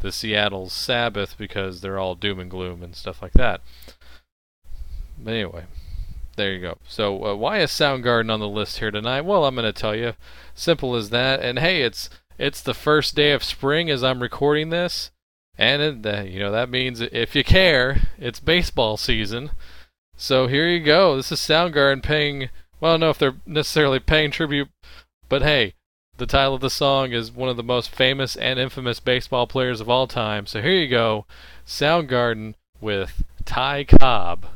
the 0.00 0.12
Seattle's 0.12 0.72
Sabbath 0.72 1.36
because 1.38 1.80
they're 1.80 1.98
all 1.98 2.14
doom 2.14 2.38
and 2.38 2.50
gloom 2.50 2.82
and 2.82 2.94
stuff 2.94 3.22
like 3.22 3.32
that. 3.32 3.62
But 5.18 5.32
anyway, 5.32 5.64
there 6.36 6.52
you 6.52 6.60
go. 6.60 6.78
So 6.86 7.24
uh, 7.24 7.34
why 7.34 7.60
is 7.60 7.70
Soundgarden 7.70 8.30
on 8.30 8.40
the 8.40 8.48
list 8.48 8.78
here 8.78 8.90
tonight? 8.90 9.22
Well, 9.22 9.46
I'm 9.46 9.54
going 9.54 9.64
to 9.64 9.72
tell 9.72 9.96
you. 9.96 10.12
Simple 10.54 10.94
as 10.94 11.10
that. 11.10 11.40
And 11.40 11.58
hey, 11.58 11.82
it's 11.82 12.10
it's 12.38 12.60
the 12.60 12.74
first 12.74 13.14
day 13.14 13.32
of 13.32 13.42
spring 13.42 13.90
as 13.90 14.04
I'm 14.04 14.20
recording 14.20 14.68
this, 14.68 15.10
and 15.56 15.82
it, 15.82 16.06
uh, 16.06 16.22
you 16.22 16.38
know 16.38 16.52
that 16.52 16.68
means 16.68 17.00
if 17.00 17.34
you 17.34 17.44
care, 17.44 18.02
it's 18.18 18.40
baseball 18.40 18.96
season. 18.96 19.50
So 20.16 20.46
here 20.46 20.66
you 20.66 20.80
go. 20.80 21.16
This 21.16 21.30
is 21.30 21.40
Soundgarden 21.40 22.02
paying. 22.02 22.48
Well, 22.80 22.92
I 22.92 22.94
don't 22.94 23.00
know 23.00 23.10
if 23.10 23.18
they're 23.18 23.36
necessarily 23.44 24.00
paying 24.00 24.30
tribute, 24.30 24.68
but 25.28 25.42
hey, 25.42 25.74
the 26.16 26.26
title 26.26 26.54
of 26.54 26.62
the 26.62 26.70
song 26.70 27.12
is 27.12 27.30
one 27.30 27.50
of 27.50 27.58
the 27.58 27.62
most 27.62 27.90
famous 27.90 28.36
and 28.36 28.58
infamous 28.58 29.00
baseball 29.00 29.46
players 29.46 29.80
of 29.80 29.90
all 29.90 30.06
time. 30.06 30.46
So 30.46 30.62
here 30.62 30.72
you 30.72 30.88
go, 30.88 31.26
Soundgarden 31.66 32.54
with 32.80 33.22
Ty 33.44 33.84
Cobb. 33.84 34.46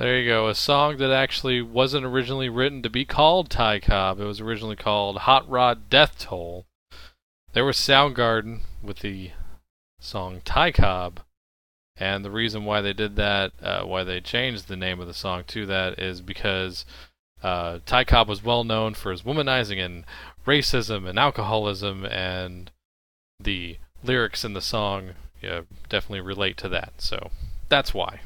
There 0.00 0.18
you 0.18 0.30
go. 0.30 0.48
A 0.48 0.54
song 0.54 0.96
that 0.96 1.10
actually 1.10 1.60
wasn't 1.60 2.06
originally 2.06 2.48
written 2.48 2.80
to 2.84 2.88
be 2.88 3.04
called 3.04 3.50
Ty 3.50 3.80
Cobb. 3.80 4.18
It 4.18 4.24
was 4.24 4.40
originally 4.40 4.74
called 4.74 5.18
Hot 5.18 5.46
Rod 5.46 5.90
Death 5.90 6.18
Toll. 6.18 6.64
There 7.52 7.66
was 7.66 7.76
Soundgarden 7.76 8.60
with 8.82 9.00
the 9.00 9.32
song 9.98 10.40
Ty 10.42 10.72
Cobb. 10.72 11.20
And 11.98 12.24
the 12.24 12.30
reason 12.30 12.64
why 12.64 12.80
they 12.80 12.94
did 12.94 13.16
that, 13.16 13.52
uh, 13.62 13.82
why 13.82 14.02
they 14.02 14.22
changed 14.22 14.68
the 14.68 14.74
name 14.76 15.00
of 15.00 15.06
the 15.06 15.12
song 15.12 15.44
to 15.48 15.66
that, 15.66 15.98
is 15.98 16.22
because 16.22 16.86
uh, 17.42 17.80
Ty 17.84 18.04
Cobb 18.04 18.26
was 18.26 18.42
well 18.42 18.64
known 18.64 18.94
for 18.94 19.12
his 19.12 19.20
womanizing 19.20 19.84
and 19.84 20.06
racism 20.46 21.06
and 21.06 21.18
alcoholism, 21.18 22.06
and 22.06 22.70
the 23.38 23.76
lyrics 24.02 24.46
in 24.46 24.54
the 24.54 24.62
song 24.62 25.10
yeah, 25.42 25.60
definitely 25.90 26.22
relate 26.22 26.56
to 26.56 26.70
that. 26.70 26.94
So 26.96 27.30
that's 27.68 27.92
why 27.92 28.20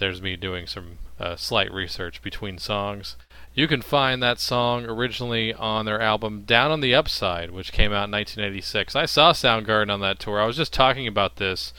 there's 0.00 0.20
me 0.20 0.34
doing 0.34 0.66
some 0.66 0.98
uh, 1.20 1.36
slight 1.36 1.72
research 1.72 2.22
between 2.22 2.58
songs. 2.58 3.16
You 3.54 3.68
can 3.68 3.82
find 3.82 4.22
that 4.22 4.40
song 4.40 4.86
originally 4.86 5.52
on 5.54 5.84
their 5.84 6.00
album 6.00 6.42
Down 6.42 6.70
on 6.70 6.80
the 6.80 6.94
Upside, 6.94 7.50
which 7.50 7.72
came 7.72 7.92
out 7.92 8.08
in 8.08 8.12
1986. 8.12 8.96
I 8.96 9.06
saw 9.06 9.32
Soundgarden 9.32 9.92
on 9.92 10.00
that 10.00 10.18
tour. 10.18 10.40
I 10.40 10.46
was 10.46 10.56
just 10.56 10.72
talking 10.72 11.06
about 11.06 11.36
this 11.36 11.72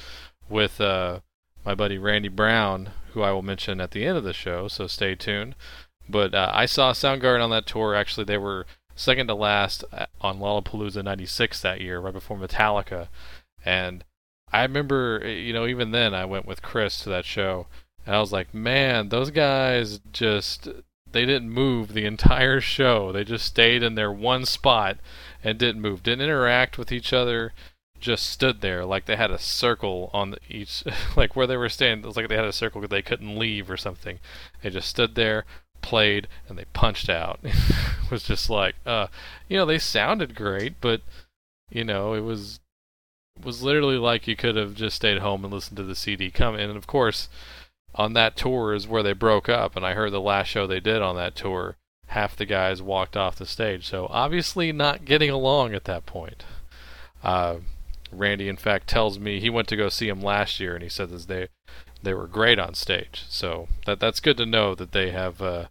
with 0.47 0.79
uh, 0.79 1.21
my 1.65 1.73
buddy 1.73 1.97
Randy 1.97 2.29
Brown, 2.29 2.91
who 3.13 3.21
I 3.21 3.31
will 3.31 3.41
mention 3.41 3.81
at 3.81 3.91
the 3.91 4.05
end 4.05 4.17
of 4.17 4.23
the 4.23 4.33
show, 4.33 4.67
so 4.67 4.87
stay 4.87 5.15
tuned. 5.15 5.55
But 6.07 6.35
uh, 6.35 6.51
I 6.53 6.65
saw 6.65 6.93
Soundgarden 6.93 7.43
on 7.43 7.49
that 7.49 7.65
tour. 7.65 7.95
Actually, 7.95 8.25
they 8.25 8.37
were 8.37 8.65
second 8.95 9.27
to 9.27 9.35
last 9.35 9.83
uh, 9.91 10.05
on 10.21 10.39
Lollapalooza 10.39 11.03
96 11.03 11.61
that 11.61 11.81
year, 11.81 11.99
right 11.99 12.13
before 12.13 12.37
Metallica. 12.37 13.07
And 13.65 14.03
I 14.53 14.61
remember, 14.61 15.27
you 15.27 15.53
know, 15.53 15.65
even 15.65 15.91
then 15.91 16.13
I 16.13 16.25
went 16.25 16.45
with 16.45 16.61
Chris 16.61 16.99
to 17.01 17.09
that 17.09 17.25
show 17.25 17.67
and 18.05 18.15
I 18.15 18.19
was 18.19 18.31
like, 18.31 18.53
man, 18.53 19.09
those 19.09 19.31
guys 19.31 19.99
just 20.11 20.67
they 21.11 21.25
didn't 21.25 21.49
move 21.49 21.93
the 21.93 22.05
entire 22.05 22.61
show. 22.61 23.11
They 23.11 23.23
just 23.23 23.45
stayed 23.45 23.83
in 23.83 23.95
their 23.95 24.11
one 24.11 24.45
spot 24.45 24.97
and 25.43 25.57
didn't 25.57 25.81
move, 25.81 26.03
didn't 26.03 26.23
interact 26.23 26.77
with 26.77 26.91
each 26.91 27.13
other, 27.13 27.53
just 27.99 28.25
stood 28.27 28.61
there 28.61 28.83
like 28.85 29.05
they 29.05 29.15
had 29.15 29.31
a 29.31 29.37
circle 29.37 30.09
on 30.13 30.35
each 30.49 30.83
like 31.15 31.35
where 31.35 31.47
they 31.47 31.57
were 31.57 31.69
standing. 31.69 32.03
It 32.03 32.07
was 32.07 32.17
like 32.17 32.27
they 32.27 32.35
had 32.35 32.45
a 32.45 32.53
circle 32.53 32.81
because 32.81 32.91
they 32.91 33.01
couldn't 33.01 33.37
leave 33.37 33.69
or 33.69 33.77
something. 33.77 34.19
They 34.61 34.69
just 34.69 34.89
stood 34.89 35.15
there, 35.15 35.45
played, 35.81 36.27
and 36.49 36.57
they 36.57 36.65
punched 36.73 37.09
out. 37.09 37.39
it 37.43 38.11
was 38.11 38.23
just 38.23 38.49
like, 38.49 38.75
uh, 38.85 39.07
you 39.47 39.57
know, 39.57 39.65
they 39.65 39.79
sounded 39.79 40.35
great, 40.35 40.75
but 40.81 41.01
you 41.69 41.83
know, 41.83 42.13
it 42.13 42.21
was 42.21 42.59
was 43.41 43.63
literally 43.63 43.97
like 43.97 44.27
you 44.27 44.35
could 44.35 44.55
have 44.55 44.75
just 44.75 44.95
stayed 44.95 45.19
home 45.19 45.43
and 45.43 45.53
listened 45.53 45.77
to 45.77 45.83
the 45.83 45.95
CD 45.95 46.31
come 46.31 46.55
in, 46.55 46.69
and 46.69 46.77
of 46.77 46.87
course 46.87 47.29
on 47.95 48.13
that 48.13 48.35
tour 48.35 48.73
is 48.73 48.87
where 48.87 49.03
they 49.03 49.13
broke 49.13 49.49
up, 49.49 49.75
and 49.75 49.85
I 49.85 49.93
heard 49.93 50.11
the 50.11 50.21
last 50.21 50.47
show 50.47 50.65
they 50.65 50.79
did 50.79 51.01
on 51.01 51.15
that 51.17 51.35
tour, 51.35 51.75
half 52.07 52.35
the 52.35 52.45
guys 52.45 52.81
walked 52.81 53.17
off 53.17 53.35
the 53.35 53.45
stage. 53.45 53.87
So 53.87 54.07
obviously 54.09 54.71
not 54.71 55.05
getting 55.05 55.29
along 55.29 55.73
at 55.73 55.85
that 55.85 56.05
point. 56.05 56.43
Uh, 57.23 57.57
Randy, 58.11 58.49
in 58.49 58.57
fact, 58.57 58.87
tells 58.87 59.19
me 59.19 59.39
he 59.39 59.49
went 59.49 59.67
to 59.69 59.77
go 59.77 59.89
see 59.89 60.09
him 60.09 60.21
last 60.21 60.59
year, 60.59 60.73
and 60.73 60.83
he 60.83 60.89
said 60.89 61.09
that 61.09 61.27
they 61.27 61.47
they 62.03 62.13
were 62.13 62.27
great 62.27 62.59
on 62.59 62.73
stage. 62.73 63.25
So 63.29 63.67
that 63.85 63.99
that's 63.99 64.19
good 64.19 64.37
to 64.37 64.45
know 64.45 64.75
that 64.75 64.91
they 64.91 65.11
have 65.11 65.41
uh, 65.41 65.67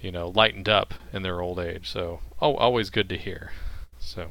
you 0.00 0.10
know 0.10 0.28
lightened 0.28 0.68
up 0.68 0.94
in 1.12 1.22
their 1.22 1.40
old 1.40 1.58
age. 1.58 1.88
So 1.90 2.20
oh, 2.40 2.54
always 2.56 2.90
good 2.90 3.08
to 3.10 3.18
hear. 3.18 3.52
So. 3.98 4.28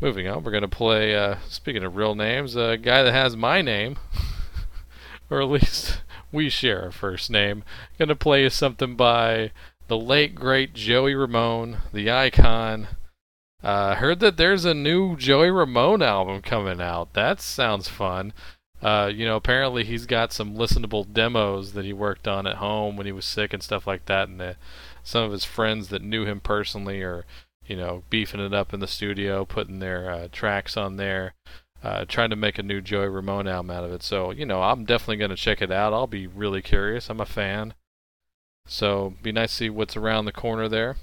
Moving 0.00 0.26
on, 0.26 0.42
we're 0.42 0.50
going 0.50 0.62
to 0.62 0.68
play, 0.68 1.14
uh, 1.14 1.36
speaking 1.48 1.84
of 1.84 1.94
real 1.94 2.16
names, 2.16 2.56
a 2.56 2.76
guy 2.76 3.04
that 3.04 3.12
has 3.12 3.36
my 3.36 3.62
name, 3.62 3.96
or 5.30 5.40
at 5.40 5.48
least 5.48 6.00
we 6.34 6.50
share 6.50 6.88
a 6.88 6.92
first 6.92 7.30
name. 7.30 7.64
Gonna 7.98 8.16
play 8.16 8.42
you 8.42 8.50
something 8.50 8.96
by 8.96 9.52
the 9.86 9.96
late 9.96 10.34
great 10.34 10.74
Joey 10.74 11.14
Ramone, 11.14 11.78
the 11.92 12.10
icon. 12.10 12.88
Uh, 13.62 13.94
heard 13.94 14.20
that 14.20 14.36
there's 14.36 14.64
a 14.64 14.74
new 14.74 15.16
Joey 15.16 15.50
Ramone 15.50 16.02
album 16.02 16.42
coming 16.42 16.80
out. 16.80 17.14
That 17.14 17.40
sounds 17.40 17.88
fun. 17.88 18.34
Uh, 18.82 19.10
you 19.14 19.24
know, 19.24 19.36
apparently 19.36 19.84
he's 19.84 20.04
got 20.04 20.32
some 20.32 20.56
listenable 20.56 21.10
demos 21.10 21.72
that 21.72 21.86
he 21.86 21.92
worked 21.94 22.28
on 22.28 22.46
at 22.46 22.56
home 22.56 22.96
when 22.96 23.06
he 23.06 23.12
was 23.12 23.24
sick 23.24 23.54
and 23.54 23.62
stuff 23.62 23.86
like 23.86 24.04
that, 24.06 24.28
and 24.28 24.38
the, 24.38 24.56
some 25.02 25.24
of 25.24 25.32
his 25.32 25.44
friends 25.44 25.88
that 25.88 26.02
knew 26.02 26.26
him 26.26 26.40
personally 26.40 27.00
are, 27.00 27.24
you 27.66 27.76
know, 27.76 28.02
beefing 28.10 28.40
it 28.40 28.52
up 28.52 28.74
in 28.74 28.80
the 28.80 28.86
studio, 28.86 29.46
putting 29.46 29.78
their 29.78 30.10
uh, 30.10 30.28
tracks 30.30 30.76
on 30.76 30.96
there 30.96 31.32
uh, 31.84 32.06
trying 32.06 32.30
to 32.30 32.36
make 32.36 32.58
a 32.58 32.62
new 32.62 32.80
Joey 32.80 33.08
Ramone 33.08 33.46
album 33.46 33.70
out 33.70 33.84
of 33.84 33.92
it. 33.92 34.02
So, 34.02 34.30
you 34.30 34.46
know, 34.46 34.62
I'm 34.62 34.86
definitely 34.86 35.18
going 35.18 35.30
to 35.30 35.36
check 35.36 35.60
it 35.60 35.70
out. 35.70 35.92
I'll 35.92 36.06
be 36.06 36.26
really 36.26 36.62
curious. 36.62 37.10
I'm 37.10 37.20
a 37.20 37.26
fan. 37.26 37.74
So, 38.66 39.14
be 39.22 39.32
nice 39.32 39.50
to 39.50 39.56
see 39.56 39.70
what's 39.70 39.94
around 39.94 40.24
the 40.24 40.32
corner 40.32 40.66
there. 40.66 40.96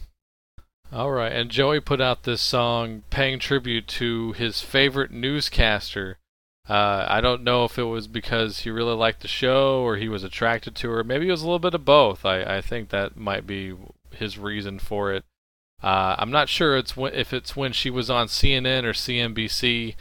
All 0.91 1.11
right, 1.11 1.31
and 1.31 1.51
Joey 1.51 1.79
put 1.79 2.01
out 2.01 2.23
this 2.23 2.41
song 2.41 3.03
paying 3.11 3.39
tribute 3.39 3.87
to 3.89 4.33
his 4.33 4.61
favorite 4.61 5.11
newscaster. 5.11 6.17
Uh, 6.67 7.05
I 7.07 7.21
don't 7.21 7.43
know 7.43 7.63
if 7.63 7.77
it 7.77 7.83
was 7.83 8.07
because 8.07 8.61
he 8.61 8.71
really 8.71 8.95
liked 8.95 9.21
the 9.21 9.27
show 9.27 9.81
or 9.83 9.97
he 9.97 10.09
was 10.09 10.23
attracted 10.23 10.75
to 10.75 10.89
her. 10.89 11.03
Maybe 11.03 11.27
it 11.27 11.31
was 11.31 11.43
a 11.43 11.45
little 11.45 11.59
bit 11.59 11.75
of 11.75 11.85
both. 11.85 12.25
I, 12.25 12.57
I 12.57 12.61
think 12.61 12.89
that 12.89 13.15
might 13.15 13.47
be 13.47 13.75
his 14.11 14.37
reason 14.37 14.79
for 14.79 15.13
it. 15.13 15.23
Uh, 15.81 16.15
I'm 16.17 16.29
not 16.29 16.49
sure 16.49 16.77
it's 16.77 16.97
when, 16.97 17.13
if 17.13 17.33
it's 17.33 17.55
when 17.55 17.71
she 17.71 17.89
was 17.89 18.09
on 18.09 18.27
CNN 18.27 18.83
or 18.83 18.93
CNBC. 18.93 19.95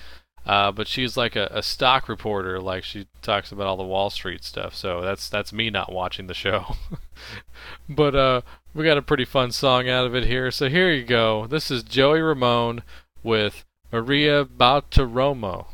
Uh, 0.51 0.73
but 0.73 0.89
she's 0.89 1.17
like 1.17 1.37
a, 1.37 1.49
a, 1.53 1.63
stock 1.63 2.09
reporter, 2.09 2.59
like 2.59 2.83
she 2.83 3.07
talks 3.23 3.53
about 3.53 3.69
all 3.69 3.77
the 3.77 3.85
Wall 3.85 4.11
Street 4.11 4.43
stuff. 4.43 4.75
So 4.75 5.01
that's 5.01 5.29
that's 5.29 5.53
me 5.53 5.71
not 5.71 5.93
watching 5.93 6.27
the 6.27 6.35
show. 6.35 6.75
but 7.89 8.17
uh, 8.17 8.41
we 8.75 8.85
got 8.85 8.99
a 8.99 9.03
pretty 9.03 9.25
fun 9.25 9.53
song 9.53 9.89
out 9.89 10.07
of 10.07 10.15
it 10.17 10.27
here. 10.27 10.51
So 10.51 10.69
here 10.69 10.91
you 10.91 11.05
go. 11.05 11.47
This 11.47 11.71
is 11.71 11.85
Joey 11.85 12.21
Ramone 12.21 12.83
with 13.23 13.65
Maria 13.93 14.45
Bartiromo. 14.45 15.67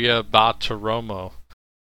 Maria 0.00 0.22
Bartiromo. 0.22 1.32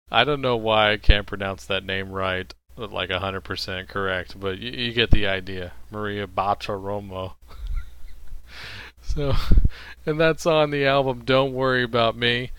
I 0.09 0.23
don't 0.23 0.39
know 0.39 0.55
why 0.55 0.93
I 0.93 0.97
can't 0.97 1.27
pronounce 1.27 1.65
that 1.65 1.83
name 1.83 2.13
right, 2.13 2.53
like 2.77 3.09
100% 3.09 3.89
correct, 3.89 4.39
but 4.39 4.57
you, 4.57 4.71
you 4.71 4.93
get 4.93 5.11
the 5.11 5.27
idea. 5.27 5.73
Maria 5.91 6.25
Bartiromo. 6.25 7.33
so, 9.01 9.33
and 10.05 10.17
that's 10.17 10.45
on 10.45 10.71
the 10.71 10.85
album 10.85 11.25
Don't 11.25 11.53
Worry 11.53 11.83
About 11.83 12.15
Me. 12.15 12.51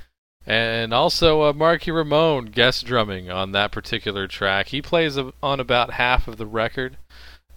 And 0.44 0.92
also 0.92 1.44
uh, 1.44 1.54
Marky 1.54 1.90
Ramone 1.90 2.46
guest 2.46 2.84
drumming 2.84 3.30
on 3.30 3.52
that 3.52 3.72
particular 3.72 4.28
track. 4.28 4.68
He 4.68 4.82
plays 4.82 5.16
on 5.42 5.58
about 5.58 5.92
half 5.92 6.28
of 6.28 6.36
the 6.36 6.46
record. 6.46 6.98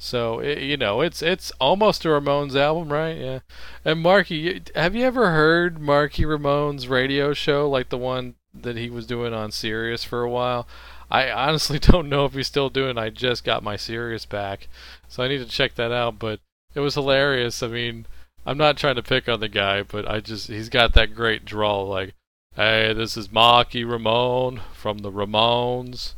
So 0.01 0.39
it, 0.39 0.59
you 0.59 0.77
know, 0.77 1.01
it's 1.01 1.21
it's 1.21 1.51
almost 1.59 2.05
a 2.05 2.07
Ramones 2.07 2.55
album, 2.55 2.91
right? 2.91 3.17
Yeah. 3.17 3.39
And 3.83 3.99
Marky, 4.01 4.61
have 4.73 4.95
you 4.95 5.03
ever 5.05 5.31
heard 5.31 5.79
Marky 5.81 6.23
Ramone's 6.23 6.87
radio 6.87 7.33
show, 7.33 7.69
like 7.69 7.89
the 7.89 7.97
one 7.97 8.35
that 8.53 8.77
he 8.77 8.89
was 8.89 9.05
doing 9.05 9.33
on 9.33 9.51
Sirius 9.51 10.05
for 10.05 10.23
a 10.23 10.29
while? 10.29 10.67
I 11.11 11.29
honestly 11.29 11.79
don't 11.79 12.07
know 12.07 12.23
if 12.23 12.33
he's 12.33 12.47
still 12.47 12.69
doing. 12.69 12.97
I 12.97 13.09
just 13.09 13.43
got 13.43 13.61
my 13.61 13.75
Sirius 13.75 14.25
back, 14.25 14.69
so 15.09 15.21
I 15.21 15.27
need 15.27 15.39
to 15.39 15.45
check 15.45 15.75
that 15.75 15.91
out. 15.91 16.17
But 16.17 16.39
it 16.73 16.79
was 16.79 16.95
hilarious. 16.95 17.61
I 17.61 17.67
mean, 17.67 18.05
I'm 18.45 18.57
not 18.57 18.77
trying 18.77 18.95
to 18.95 19.03
pick 19.03 19.27
on 19.27 19.41
the 19.41 19.49
guy, 19.49 19.83
but 19.83 20.09
I 20.09 20.21
just 20.21 20.47
he's 20.47 20.69
got 20.69 20.93
that 20.93 21.13
great 21.13 21.43
drawl, 21.43 21.87
like, 21.87 22.13
"Hey, 22.55 22.93
this 22.93 23.17
is 23.17 23.33
Marky 23.33 23.83
Ramone 23.83 24.61
from 24.73 24.99
the 24.99 25.11
Ramones." 25.11 26.13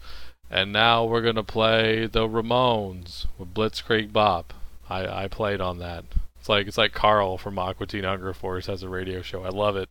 And 0.54 0.74
now 0.74 1.06
we're 1.06 1.22
gonna 1.22 1.46
play 1.46 2.08
the 2.08 2.28
Ramones 2.28 3.26
with 3.38 3.54
Blitzkrieg 3.54 4.12
Bop. 4.12 4.54
I, 4.90 5.24
I 5.24 5.28
played 5.30 5.62
on 5.62 5.78
that. 5.78 6.04
It's 6.38 6.50
like 6.50 6.68
it's 6.68 6.78
like 6.78 6.92
Carl 6.92 7.38
from 7.38 7.58
Aqua 7.58 7.88
Teen 7.88 8.04
Hunger 8.04 8.34
Force 8.34 8.66
has 8.66 8.84
a 8.84 8.90
radio 8.90 9.22
show. 9.22 9.46
I 9.46 9.50
love 9.50 9.78
it. 9.78 9.88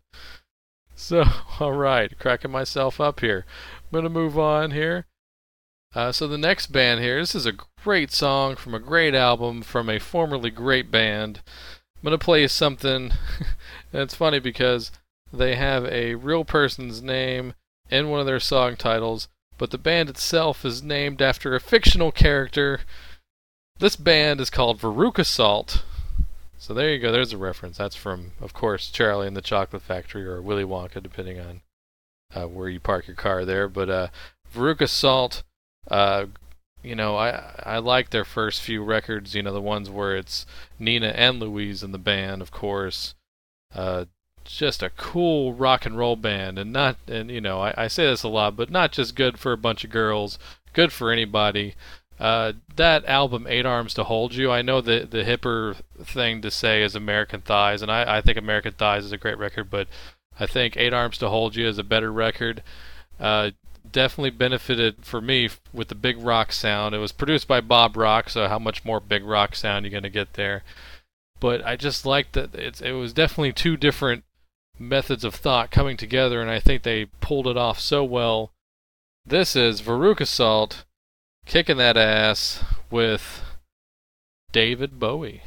So 0.94 1.24
all 1.60 1.72
right, 1.72 2.12
cracking 2.18 2.50
myself 2.50 3.00
up 3.00 3.20
here. 3.20 3.46
I'm 3.78 3.96
gonna 3.96 4.10
move 4.10 4.38
on 4.38 4.72
here. 4.72 5.06
Uh, 5.94 6.12
so 6.12 6.28
the 6.28 6.36
next 6.36 6.66
band 6.66 7.00
here, 7.00 7.18
this 7.20 7.34
is 7.34 7.46
a 7.46 7.56
great 7.82 8.12
song 8.12 8.54
from 8.54 8.74
a 8.74 8.78
great 8.78 9.14
album 9.14 9.62
from 9.62 9.88
a 9.88 9.98
formerly 9.98 10.50
great 10.50 10.90
band. 10.90 11.40
I'm 11.96 12.04
gonna 12.04 12.18
play 12.18 12.42
you 12.42 12.48
something. 12.48 13.12
and 13.14 13.14
it's 13.94 14.14
funny 14.14 14.40
because 14.40 14.92
they 15.32 15.54
have 15.54 15.86
a 15.86 16.16
real 16.16 16.44
person's 16.44 17.00
name 17.00 17.54
in 17.88 18.10
one 18.10 18.20
of 18.20 18.26
their 18.26 18.40
song 18.40 18.76
titles 18.76 19.28
but 19.60 19.70
the 19.70 19.78
band 19.78 20.08
itself 20.08 20.64
is 20.64 20.82
named 20.82 21.20
after 21.20 21.54
a 21.54 21.60
fictional 21.60 22.10
character. 22.10 22.80
This 23.78 23.94
band 23.94 24.40
is 24.40 24.48
called 24.48 24.80
Veruca 24.80 25.24
Salt. 25.24 25.84
So 26.56 26.72
there 26.72 26.90
you 26.90 26.98
go, 26.98 27.12
there's 27.12 27.34
a 27.34 27.38
reference. 27.38 27.76
That's 27.76 27.94
from, 27.94 28.32
of 28.40 28.54
course, 28.54 28.90
Charlie 28.90 29.26
and 29.26 29.36
the 29.36 29.42
Chocolate 29.42 29.82
Factory 29.82 30.24
or 30.24 30.40
Willy 30.40 30.64
Wonka, 30.64 31.02
depending 31.02 31.38
on 31.38 31.60
uh, 32.34 32.48
where 32.48 32.70
you 32.70 32.80
park 32.80 33.06
your 33.06 33.16
car 33.16 33.44
there. 33.44 33.68
But 33.68 33.90
uh, 33.90 34.08
Veruca 34.50 34.88
Salt, 34.88 35.42
uh, 35.90 36.26
you 36.82 36.94
know, 36.94 37.16
I 37.16 37.52
I 37.62 37.78
like 37.80 38.08
their 38.08 38.24
first 38.24 38.62
few 38.62 38.82
records. 38.82 39.34
You 39.34 39.42
know, 39.42 39.52
the 39.52 39.60
ones 39.60 39.90
where 39.90 40.16
it's 40.16 40.46
Nina 40.78 41.08
and 41.08 41.38
Louise 41.38 41.82
in 41.82 41.92
the 41.92 41.98
band, 41.98 42.40
of 42.40 42.50
course. 42.50 43.14
Uh, 43.74 44.06
just 44.44 44.82
a 44.82 44.90
cool 44.90 45.54
rock 45.54 45.86
and 45.86 45.96
roll 45.96 46.16
band 46.16 46.58
and 46.58 46.72
not 46.72 46.96
and 47.06 47.30
you 47.30 47.40
know 47.40 47.60
I, 47.60 47.74
I 47.76 47.88
say 47.88 48.06
this 48.06 48.22
a 48.22 48.28
lot 48.28 48.56
but 48.56 48.70
not 48.70 48.92
just 48.92 49.14
good 49.14 49.38
for 49.38 49.52
a 49.52 49.58
bunch 49.58 49.84
of 49.84 49.90
girls 49.90 50.38
good 50.72 50.92
for 50.92 51.10
anybody. 51.10 51.74
Uh, 52.18 52.52
that 52.76 53.04
album 53.06 53.46
eight 53.48 53.64
arms 53.64 53.94
to 53.94 54.04
hold 54.04 54.34
you 54.34 54.50
i 54.50 54.60
know 54.60 54.82
the 54.82 55.08
the 55.10 55.24
hipper 55.24 55.76
thing 56.04 56.42
to 56.42 56.50
say 56.50 56.82
is 56.82 56.94
american 56.94 57.40
thighs 57.40 57.80
and 57.80 57.90
I, 57.90 58.18
I 58.18 58.20
think 58.20 58.36
american 58.36 58.72
thighs 58.72 59.06
is 59.06 59.12
a 59.12 59.16
great 59.16 59.38
record 59.38 59.70
but 59.70 59.88
i 60.38 60.46
think 60.46 60.76
eight 60.76 60.92
arms 60.92 61.16
to 61.18 61.30
hold 61.30 61.56
you 61.56 61.66
is 61.66 61.78
a 61.78 61.84
better 61.84 62.12
record. 62.12 62.62
Uh, 63.18 63.50
definitely 63.90 64.30
benefited 64.30 64.96
for 65.02 65.20
me 65.20 65.48
with 65.72 65.88
the 65.88 65.94
big 65.94 66.18
rock 66.18 66.52
sound. 66.52 66.94
It 66.94 66.98
was 66.98 67.12
produced 67.12 67.48
by 67.48 67.60
bob 67.60 67.96
rock 67.96 68.30
so 68.30 68.48
how 68.48 68.58
much 68.58 68.84
more 68.84 69.00
big 69.00 69.24
rock 69.24 69.54
sound 69.54 69.84
you 69.84 69.90
going 69.90 70.02
to 70.02 70.10
get 70.10 70.34
there? 70.34 70.62
But 71.38 71.64
I 71.64 71.76
just 71.76 72.04
liked 72.04 72.34
that 72.34 72.54
it's 72.54 72.80
it 72.80 72.92
was 72.92 73.12
definitely 73.12 73.52
two 73.52 73.76
different 73.76 74.24
methods 74.80 75.22
of 75.22 75.34
thought 75.34 75.70
coming 75.70 75.96
together, 75.96 76.40
and 76.40 76.50
I 76.50 76.58
think 76.58 76.82
they 76.82 77.04
pulled 77.20 77.46
it 77.46 77.56
off 77.56 77.78
so 77.78 78.02
well. 78.02 78.50
This 79.24 79.54
is 79.54 79.82
Veruca 79.82 80.26
Salt 80.26 80.84
kicking 81.44 81.76
that 81.76 81.96
ass 81.96 82.64
with 82.90 83.42
David 84.52 84.98
Bowie. 84.98 85.42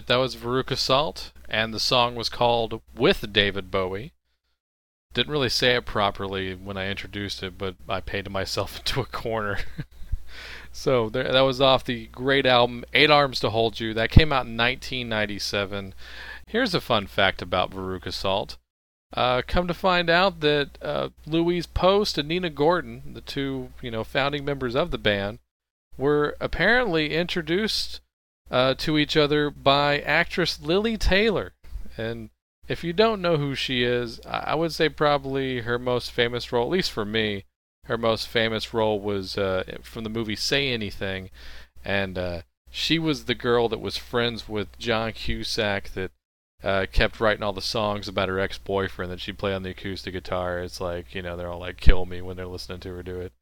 Right, 0.00 0.06
that 0.06 0.16
was 0.16 0.36
Veruca 0.36 0.76
Salt, 0.76 1.32
and 1.48 1.74
the 1.74 1.80
song 1.80 2.14
was 2.14 2.30
called 2.30 2.80
"With 2.94 3.32
David 3.32 3.70
Bowie." 3.70 4.12
didn't 5.12 5.32
really 5.32 5.48
say 5.48 5.74
it 5.74 5.84
properly 5.84 6.54
when 6.54 6.76
I 6.76 6.88
introduced 6.88 7.42
it, 7.42 7.58
but 7.58 7.74
I 7.88 8.00
painted 8.00 8.30
myself 8.30 8.78
into 8.78 9.00
a 9.00 9.06
corner. 9.06 9.58
so 10.72 11.10
there, 11.10 11.30
that 11.30 11.40
was 11.40 11.60
off 11.60 11.84
the 11.84 12.06
great 12.06 12.46
album 12.46 12.84
Eight 12.94 13.10
Arms 13.10 13.40
to 13.40 13.50
Hold 13.50 13.80
You. 13.80 13.92
That 13.92 14.10
came 14.10 14.32
out 14.32 14.46
in 14.46 14.56
1997. 14.56 15.94
Here's 16.46 16.74
a 16.74 16.80
fun 16.80 17.06
fact 17.06 17.42
about 17.42 17.72
Veruca 17.72 18.12
Salt. 18.12 18.56
Uh, 19.12 19.42
come 19.46 19.66
to 19.66 19.74
find 19.74 20.08
out 20.08 20.40
that 20.40 20.78
uh, 20.80 21.08
Louise 21.26 21.66
Post 21.66 22.16
and 22.16 22.28
Nina 22.28 22.48
Gordon, 22.48 23.12
the 23.12 23.20
two 23.20 23.70
you 23.82 23.90
know 23.90 24.04
founding 24.04 24.44
members 24.44 24.76
of 24.76 24.92
the 24.92 24.98
band, 24.98 25.40
were 25.98 26.36
apparently 26.40 27.12
introduced 27.12 28.00
uh, 28.50 28.74
to 28.74 28.98
each 28.98 29.16
other 29.16 29.50
by 29.50 30.00
actress 30.00 30.60
Lili 30.60 30.96
Taylor. 30.96 31.52
And 31.96 32.30
if 32.68 32.84
you 32.84 32.92
don't 32.92 33.22
know 33.22 33.36
who 33.36 33.54
she 33.54 33.82
is, 33.84 34.20
I 34.26 34.54
would 34.54 34.72
say 34.72 34.88
probably 34.88 35.60
her 35.60 35.78
most 35.78 36.10
famous 36.12 36.52
role, 36.52 36.64
at 36.64 36.70
least 36.70 36.92
for 36.92 37.04
me, 37.04 37.44
her 37.84 37.98
most 37.98 38.28
famous 38.28 38.72
role 38.72 39.00
was 39.00 39.36
uh, 39.36 39.64
from 39.82 40.04
the 40.04 40.10
movie 40.10 40.36
Say 40.36 40.72
Anything, 40.72 41.30
and 41.84 42.16
uh, 42.16 42.42
she 42.70 42.98
was 42.98 43.24
the 43.24 43.34
girl 43.34 43.68
that 43.68 43.80
was 43.80 43.96
friends 43.96 44.48
with 44.48 44.78
John 44.78 45.12
Cusack 45.12 45.90
that 45.94 46.12
uh, 46.62 46.86
kept 46.92 47.20
writing 47.20 47.42
all 47.42 47.52
the 47.52 47.62
songs 47.62 48.06
about 48.06 48.28
her 48.28 48.38
ex-boyfriend 48.38 49.10
that 49.10 49.20
she'd 49.20 49.38
play 49.38 49.52
on 49.52 49.62
the 49.62 49.70
acoustic 49.70 50.12
guitar. 50.12 50.60
It's 50.60 50.80
like 50.80 51.14
you 51.14 51.22
know 51.22 51.36
they're 51.36 51.50
all 51.50 51.60
like 51.60 51.80
"kill 51.80 52.06
me" 52.06 52.20
when 52.20 52.36
they're 52.36 52.46
listening 52.46 52.80
to 52.80 52.94
her 52.94 53.02
do 53.02 53.20
it. 53.20 53.32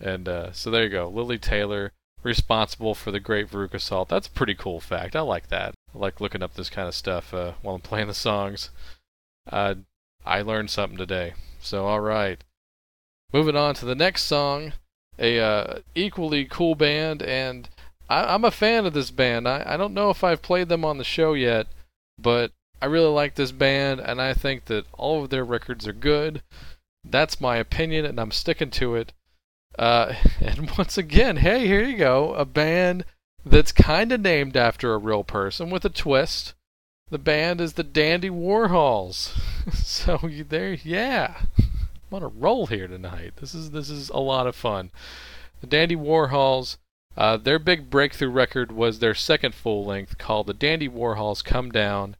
And 0.00 0.28
uh, 0.28 0.52
so 0.52 0.70
there 0.70 0.84
you 0.84 0.90
go, 0.90 1.08
Lili 1.08 1.38
Taylor, 1.38 1.92
responsible 2.26 2.94
for 2.94 3.10
the 3.10 3.20
Great 3.20 3.48
Veruca 3.48 3.80
Salt. 3.80 4.08
That's 4.08 4.26
a 4.26 4.32
pretty 4.32 4.54
cool 4.54 4.80
fact. 4.80 5.14
I 5.16 5.20
like 5.20 5.48
that. 5.48 5.74
I 5.94 5.98
like 5.98 6.20
looking 6.20 6.42
up 6.42 6.54
this 6.54 6.68
kind 6.68 6.88
of 6.88 6.94
stuff 6.94 7.32
uh, 7.32 7.52
while 7.62 7.76
I'm 7.76 7.80
playing 7.80 8.08
the 8.08 8.14
songs. 8.14 8.70
Uh, 9.50 9.76
I 10.24 10.42
learned 10.42 10.70
something 10.70 10.98
today. 10.98 11.34
So 11.60 11.86
all 11.86 12.00
right, 12.00 12.42
moving 13.32 13.56
on 13.56 13.74
to 13.76 13.86
the 13.86 13.94
next 13.94 14.24
song, 14.24 14.72
a 15.18 15.38
uh, 15.38 15.78
equally 15.94 16.44
cool 16.44 16.74
band, 16.74 17.22
and 17.22 17.68
I, 18.10 18.34
I'm 18.34 18.44
a 18.44 18.50
fan 18.50 18.86
of 18.86 18.92
this 18.92 19.10
band. 19.10 19.48
I, 19.48 19.62
I 19.64 19.76
don't 19.76 19.94
know 19.94 20.10
if 20.10 20.22
I've 20.24 20.42
played 20.42 20.68
them 20.68 20.84
on 20.84 20.98
the 20.98 21.04
show 21.04 21.32
yet, 21.32 21.68
but 22.18 22.52
I 22.82 22.86
really 22.86 23.12
like 23.12 23.36
this 23.36 23.52
band, 23.52 24.00
and 24.00 24.20
I 24.20 24.34
think 24.34 24.66
that 24.66 24.86
all 24.92 25.22
of 25.22 25.30
their 25.30 25.44
records 25.44 25.86
are 25.86 25.92
good. 25.92 26.42
That's 27.04 27.40
my 27.40 27.56
opinion, 27.56 28.04
and 28.04 28.18
I'm 28.18 28.32
sticking 28.32 28.70
to 28.72 28.96
it. 28.96 29.12
Uh, 29.78 30.14
and 30.40 30.70
once 30.76 30.96
again, 30.96 31.36
hey, 31.36 31.66
here 31.66 31.84
you 31.84 31.96
go, 31.96 32.34
a 32.34 32.44
band 32.44 33.04
that's 33.44 33.72
kind 33.72 34.10
of 34.12 34.20
named 34.20 34.56
after 34.56 34.92
a 34.92 34.98
real 34.98 35.24
person 35.24 35.70
with 35.70 35.84
a 35.84 35.90
twist. 35.90 36.54
The 37.08 37.18
band 37.18 37.60
is 37.60 37.74
the 37.74 37.84
Dandy 37.84 38.30
Warhols. 38.30 39.38
so 39.72 40.26
you 40.26 40.42
there, 40.42 40.72
yeah. 40.72 41.42
I'm 41.58 42.16
on 42.16 42.22
a 42.22 42.28
roll 42.28 42.66
here 42.66 42.88
tonight. 42.88 43.34
This 43.36 43.54
is 43.54 43.70
this 43.70 43.88
is 43.88 44.08
a 44.10 44.18
lot 44.18 44.46
of 44.46 44.56
fun. 44.56 44.90
The 45.60 45.66
Dandy 45.66 45.96
Warhols. 45.96 46.78
Uh, 47.16 47.38
their 47.38 47.58
big 47.58 47.88
breakthrough 47.88 48.28
record 48.28 48.70
was 48.70 48.98
their 48.98 49.14
second 49.14 49.54
full 49.54 49.86
length 49.86 50.18
called 50.18 50.46
The 50.46 50.52
Dandy 50.52 50.86
Warhols 50.86 51.42
Come 51.42 51.70
Down, 51.70 52.16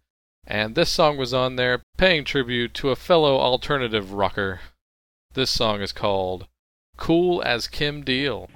and 0.46 0.74
this 0.74 0.88
song 0.88 1.18
was 1.18 1.34
on 1.34 1.56
there 1.56 1.82
paying 1.98 2.24
tribute 2.24 2.72
to 2.74 2.88
a 2.88 2.96
fellow 2.96 3.36
alternative 3.36 4.14
rocker. 4.14 4.60
This 5.34 5.50
song 5.50 5.82
is 5.82 5.92
called 5.92 6.46
Cool 6.96 7.42
as 7.42 7.68
Kim 7.68 8.02
Deal. 8.02 8.48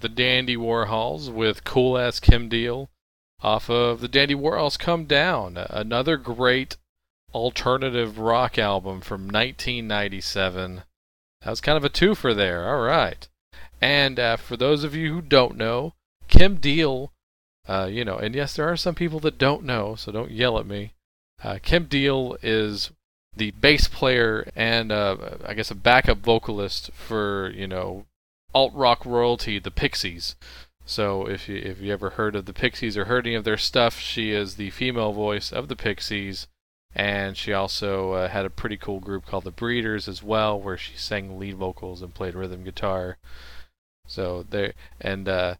The 0.00 0.08
Dandy 0.08 0.56
Warhols 0.56 1.32
with 1.32 1.64
Cool 1.64 1.98
Ass 1.98 2.20
Kim 2.20 2.48
Deal 2.48 2.90
off 3.42 3.70
of 3.70 4.00
the 4.00 4.08
Dandy 4.08 4.34
Warhols 4.34 4.78
Come 4.78 5.04
Down. 5.06 5.56
Another 5.56 6.16
great 6.16 6.76
alternative 7.34 8.18
rock 8.18 8.58
album 8.58 9.00
from 9.00 9.22
1997. 9.22 10.82
That 11.42 11.50
was 11.50 11.60
kind 11.60 11.76
of 11.76 11.84
a 11.84 11.90
twofer 11.90 12.34
there. 12.34 12.68
All 12.68 12.82
right. 12.82 13.26
And 13.80 14.18
uh, 14.18 14.36
for 14.36 14.56
those 14.56 14.84
of 14.84 14.94
you 14.94 15.12
who 15.12 15.22
don't 15.22 15.56
know, 15.56 15.94
Kim 16.28 16.56
Deal, 16.56 17.12
uh, 17.66 17.88
you 17.90 18.04
know, 18.04 18.16
and 18.16 18.34
yes, 18.34 18.54
there 18.56 18.70
are 18.70 18.76
some 18.76 18.94
people 18.94 19.20
that 19.20 19.38
don't 19.38 19.64
know, 19.64 19.94
so 19.94 20.12
don't 20.12 20.30
yell 20.30 20.58
at 20.58 20.66
me. 20.66 20.92
Uh, 21.42 21.58
Kim 21.62 21.84
Deal 21.84 22.36
is 22.42 22.90
the 23.34 23.52
bass 23.52 23.88
player 23.88 24.50
and 24.56 24.90
uh, 24.90 25.16
I 25.46 25.54
guess 25.54 25.70
a 25.70 25.74
backup 25.74 26.18
vocalist 26.18 26.90
for 26.92 27.50
you 27.54 27.66
know 27.66 28.06
alt 28.54 28.74
rock 28.74 29.04
royalty, 29.04 29.58
the 29.58 29.70
Pixies. 29.70 30.36
So 30.84 31.26
if 31.28 31.48
you 31.48 31.56
if 31.56 31.80
you 31.80 31.92
ever 31.92 32.10
heard 32.10 32.34
of 32.34 32.46
the 32.46 32.52
Pixies 32.52 32.96
or 32.96 33.04
heard 33.04 33.26
any 33.26 33.36
of 33.36 33.44
their 33.44 33.56
stuff, 33.56 34.00
she 34.00 34.32
is 34.32 34.56
the 34.56 34.70
female 34.70 35.12
voice 35.12 35.52
of 35.52 35.68
the 35.68 35.76
Pixies, 35.76 36.48
and 36.94 37.36
she 37.36 37.52
also 37.52 38.12
uh, 38.12 38.28
had 38.28 38.44
a 38.44 38.50
pretty 38.50 38.76
cool 38.76 38.98
group 38.98 39.26
called 39.26 39.44
the 39.44 39.52
Breeders 39.52 40.08
as 40.08 40.22
well, 40.22 40.60
where 40.60 40.76
she 40.76 40.96
sang 40.96 41.38
lead 41.38 41.56
vocals 41.56 42.02
and 42.02 42.14
played 42.14 42.34
rhythm 42.34 42.64
guitar. 42.64 43.18
So 44.06 44.42
there 44.42 44.72
and 45.00 45.28
uh, 45.28 45.54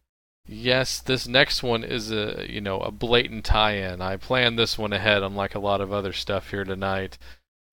yes, 0.46 1.00
this 1.00 1.28
next 1.28 1.62
one 1.62 1.84
is 1.84 2.10
a 2.10 2.46
you 2.48 2.60
know 2.60 2.80
a 2.80 2.90
blatant 2.90 3.44
tie-in. 3.44 4.02
I 4.02 4.16
planned 4.16 4.58
this 4.58 4.76
one 4.76 4.92
ahead, 4.92 5.22
unlike 5.22 5.54
a 5.54 5.60
lot 5.60 5.80
of 5.80 5.92
other 5.92 6.12
stuff 6.12 6.50
here 6.50 6.64
tonight. 6.64 7.18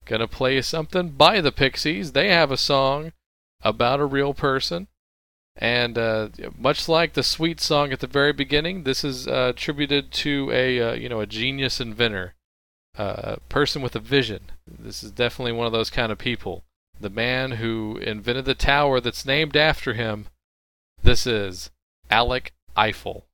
Gonna 0.04 0.28
play 0.28 0.62
something 0.62 1.10
by 1.10 1.40
the 1.40 1.52
Pixies. 1.52 2.12
They 2.12 2.28
have 2.28 2.52
a 2.52 2.56
song 2.56 3.12
about 3.62 3.98
a 3.98 4.06
real 4.06 4.32
person. 4.32 4.86
And 5.60 5.98
uh, 5.98 6.28
much 6.56 6.88
like 6.88 7.14
the 7.14 7.24
sweet 7.24 7.60
song 7.60 7.92
at 7.92 7.98
the 7.98 8.06
very 8.06 8.32
beginning, 8.32 8.84
this 8.84 9.02
is 9.02 9.26
uh, 9.26 9.52
attributed 9.54 10.12
to 10.12 10.50
a 10.52 10.80
uh, 10.80 10.92
you 10.94 11.08
know 11.08 11.18
a 11.18 11.26
genius 11.26 11.80
inventor, 11.80 12.34
uh, 12.96 13.36
a 13.36 13.40
person 13.48 13.82
with 13.82 13.96
a 13.96 14.00
vision. 14.00 14.52
This 14.66 15.02
is 15.02 15.10
definitely 15.10 15.52
one 15.52 15.66
of 15.66 15.72
those 15.72 15.90
kind 15.90 16.12
of 16.12 16.18
people. 16.18 16.62
The 17.00 17.10
man 17.10 17.52
who 17.52 17.98
invented 18.00 18.44
the 18.44 18.54
tower 18.54 19.00
that's 19.00 19.26
named 19.26 19.56
after 19.56 19.94
him. 19.94 20.28
This 21.02 21.26
is 21.26 21.70
Alec 22.08 22.52
Eiffel. 22.76 23.27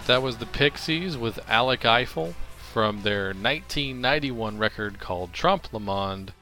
Right, 0.00 0.06
that 0.06 0.22
was 0.22 0.38
the 0.38 0.46
Pixies 0.46 1.18
with 1.18 1.38
Alec 1.46 1.84
Eiffel 1.84 2.34
from 2.72 3.02
their 3.02 3.34
1991 3.34 4.56
record 4.56 4.98
called 4.98 5.34
Trompe 5.34 5.74
le 5.74 5.78
Monde. 5.78 6.32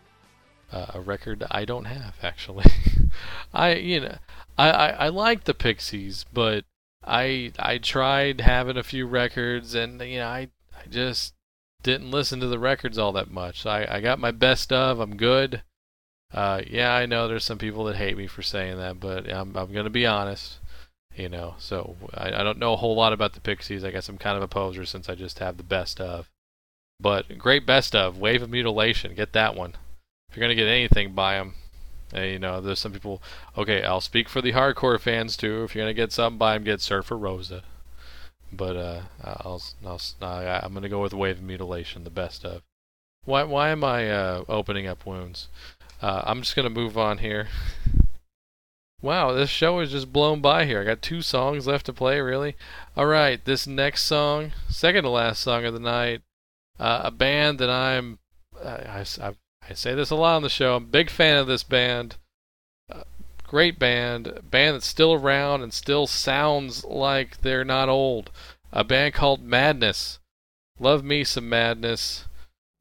Uh, 0.70 0.86
a 0.94 1.00
record 1.00 1.42
I 1.50 1.64
don't 1.64 1.86
have 1.86 2.14
actually. 2.22 2.66
I 3.52 3.74
you 3.74 3.98
know 3.98 4.18
I, 4.56 4.70
I 4.70 4.88
I 4.90 5.09
like 5.09 5.42
the 5.42 5.54
Pixies, 5.54 6.24
but 6.32 6.66
I 7.04 7.50
I 7.59 7.78
tried 7.78 8.42
having 8.42 8.76
a 8.76 8.84
few 8.84 9.09
records 9.09 9.74
and 9.74 10.00
you 10.02 10.18
know 10.18 10.28
I 10.28 10.50
I 10.76 10.86
just 10.88 11.34
didn't 11.82 12.12
listen 12.12 12.38
to 12.38 12.46
the 12.46 12.61
records 12.61 12.96
all 12.96 13.11
that 13.14 13.32
much. 13.32 13.66
I 13.66 13.96
I 13.96 14.00
got 14.00 14.20
my 14.20 14.30
best 14.30 14.72
of. 14.72 15.00
I'm 15.00 15.16
good. 15.16 15.62
Uh, 16.32 16.62
yeah, 16.64 16.94
I 16.94 17.06
know 17.06 17.26
there's 17.26 17.42
some 17.42 17.59
people 17.59 17.82
that 17.86 17.96
hate 17.96 18.16
me 18.16 18.28
for 18.28 18.42
saying 18.42 18.78
that, 18.78 19.00
but 19.00 19.28
I'm 19.28 19.56
I'm 19.56 19.72
gonna 19.72 19.90
be 19.90 20.06
honest 20.06 20.59
you 21.19 21.29
know. 21.29 21.55
So 21.59 21.97
I, 22.14 22.29
I 22.29 22.43
don't 22.43 22.59
know 22.59 22.73
a 22.73 22.77
whole 22.77 22.95
lot 22.95 23.12
about 23.12 23.35
the 23.35 23.41
Pixies. 23.41 23.85
I 23.85 23.91
guess 23.91 24.09
I'm 24.09 24.19
kind 24.19 24.37
of 24.37 24.43
a 24.43 24.49
poser 24.49 24.87
since 24.87 25.09
I 25.09 25.14
just 25.14 25.41
have 25.41 25.57
the 25.57 25.62
best 25.62 26.01
of. 26.01 26.29
But 27.01 27.39
great 27.39 27.66
best 27.66 27.95
of 27.95 28.19
Wave 28.19 28.43
of 28.43 28.51
Mutilation. 28.51 29.14
Get 29.14 29.33
that 29.33 29.55
one. 29.55 29.75
If 30.31 30.37
you're 30.37 30.45
gonna 30.45 30.55
get 30.55 30.69
anything, 30.69 31.14
buy 31.14 31.35
them. 31.35 31.55
and, 32.12 32.31
you 32.31 32.39
know, 32.39 32.61
there's 32.61 32.79
some 32.79 32.93
people. 32.93 33.23
Okay, 33.57 33.83
I'll 33.83 34.01
speak 34.01 34.29
for 34.29 34.41
the 34.41 34.53
hardcore 34.53 35.01
fans 35.01 35.37
too. 35.37 35.64
If 35.64 35.75
you're 35.75 35.85
gonna 35.85 35.95
get 35.95 36.12
something, 36.12 36.39
buy 36.39 36.55
them. 36.55 36.64
Get 36.64 36.81
Surfer 36.81 37.16
Rosa. 37.16 37.62
But 38.51 38.77
uh, 38.77 39.01
I'll, 39.23 39.62
I'll 39.85 40.01
I'm 40.23 40.75
gonna 40.75 40.89
go 40.89 41.03
with 41.03 41.12
Wave 41.12 41.39
of 41.39 41.43
Mutilation, 41.43 42.05
the 42.05 42.11
best 42.11 42.45
of. 42.45 42.62
Why 43.25 43.43
why 43.43 43.69
am 43.69 43.85
I 43.85 44.11
uh, 44.11 44.45
opening 44.49 44.87
up 44.87 45.05
wounds? 45.05 45.49
Uh, 46.01 46.23
I'm 46.25 46.43
just 46.43 46.57
gonna 46.57 46.71
move 46.71 46.97
on 46.97 47.19
here. 47.19 47.49
Wow, 49.01 49.32
this 49.32 49.51
show 49.51 49.78
is 49.80 49.92
just 49.92 50.12
blown 50.12 50.40
by 50.40 50.64
here. 50.64 50.80
I 50.80 50.84
got 50.84 51.03
two 51.03 51.22
songs 51.22 51.66
left 51.66 51.86
to 51.86 51.92
play, 51.92 52.20
really. 52.20 52.57
All 52.96 53.07
right, 53.07 53.44
this 53.44 53.66
next 53.66 54.05
song, 54.05 54.53
second 54.68 55.05
to 55.05 55.11
last 55.11 55.40
song 55.40 55.64
of 55.64 55.72
the 55.72 55.80
night, 55.80 56.22
uh, 56.80 57.03
a 57.05 57.11
band 57.12 57.61
that 57.61 57.70
I'm, 57.70 58.18
I, 58.64 59.05
I, 59.20 59.34
I 59.70 59.74
say 59.74 59.94
this 59.94 60.11
a 60.11 60.16
lot 60.16 60.36
on 60.36 60.42
the 60.42 60.49
show. 60.49 60.74
I'm 60.74 60.84
a 60.84 60.86
big 60.86 61.11
fan 61.11 61.36
of 61.36 61.46
this 61.46 61.62
band. 61.62 62.16
Uh, 62.90 63.05
Great 63.49 63.78
band, 63.78 64.40
band 64.51 64.74
that's 64.74 64.86
still 64.86 65.14
around 65.14 65.62
and 65.62 65.72
still 65.72 66.07
sounds 66.07 66.84
like 66.84 67.40
they're 67.40 67.64
not 67.64 67.88
old. 67.88 68.30
A 68.72 68.84
band 68.84 69.14
called 69.14 69.42
Madness. 69.42 70.18
Love 70.78 71.03
me 71.03 71.24
some 71.24 71.49
Madness. 71.49 72.26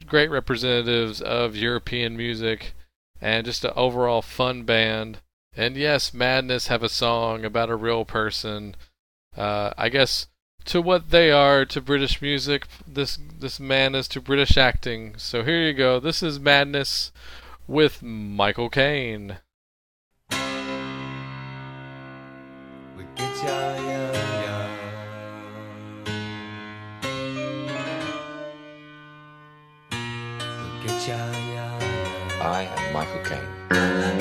Great 0.06 0.30
representatives 0.30 1.22
of 1.22 1.56
European 1.56 2.18
music 2.18 2.74
and 3.22 3.46
just 3.46 3.64
an 3.64 3.72
overall 3.78 4.22
fun 4.22 4.64
band. 4.64 5.20
And 5.58 5.76
yes, 5.76 6.14
Madness 6.14 6.68
have 6.68 6.84
a 6.84 6.90
song 6.90 7.44
about 7.44 7.72
a 7.72 7.76
real 7.76 8.06
person. 8.06 8.76
Uh, 9.36 9.72
I 9.76 9.90
guess 9.90 10.28
to 10.66 10.84
what 10.84 11.10
they 11.10 11.32
are 11.32 11.66
to 11.66 11.82
British 11.82 12.22
music, 12.22 12.68
this 12.86 13.18
this 13.40 13.60
man 13.60 13.96
is 13.96 14.08
to 14.10 14.22
British 14.22 14.56
acting. 14.56 15.16
So 15.18 15.44
here 15.44 15.60
you 15.60 15.74
go. 15.74 16.00
This 16.00 16.22
is 16.22 16.40
Madness 16.40 17.12
with 17.68 18.04
Michael 18.04 18.70
Caine. 18.70 19.40
We 20.30 20.36
get 23.16 23.44
ya, 23.44 23.76
ya, 23.78 24.12
ya. 24.44 24.68
We 30.52 30.88
get 30.88 31.08
ya, 31.08 31.18
ya, 31.32 31.80
ya. 31.80 32.44
I 32.44 32.70
am 32.78 32.94
Michael 32.94 33.24
Caine. 33.24 34.17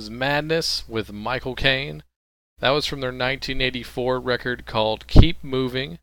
Was 0.00 0.08
Madness 0.08 0.88
with 0.88 1.12
Michael 1.12 1.54
Caine. 1.54 2.02
That 2.60 2.70
was 2.70 2.86
from 2.86 3.00
their 3.00 3.10
1984 3.10 4.18
record 4.18 4.64
called 4.64 5.06
Keep 5.06 5.44
Moving. 5.44 5.98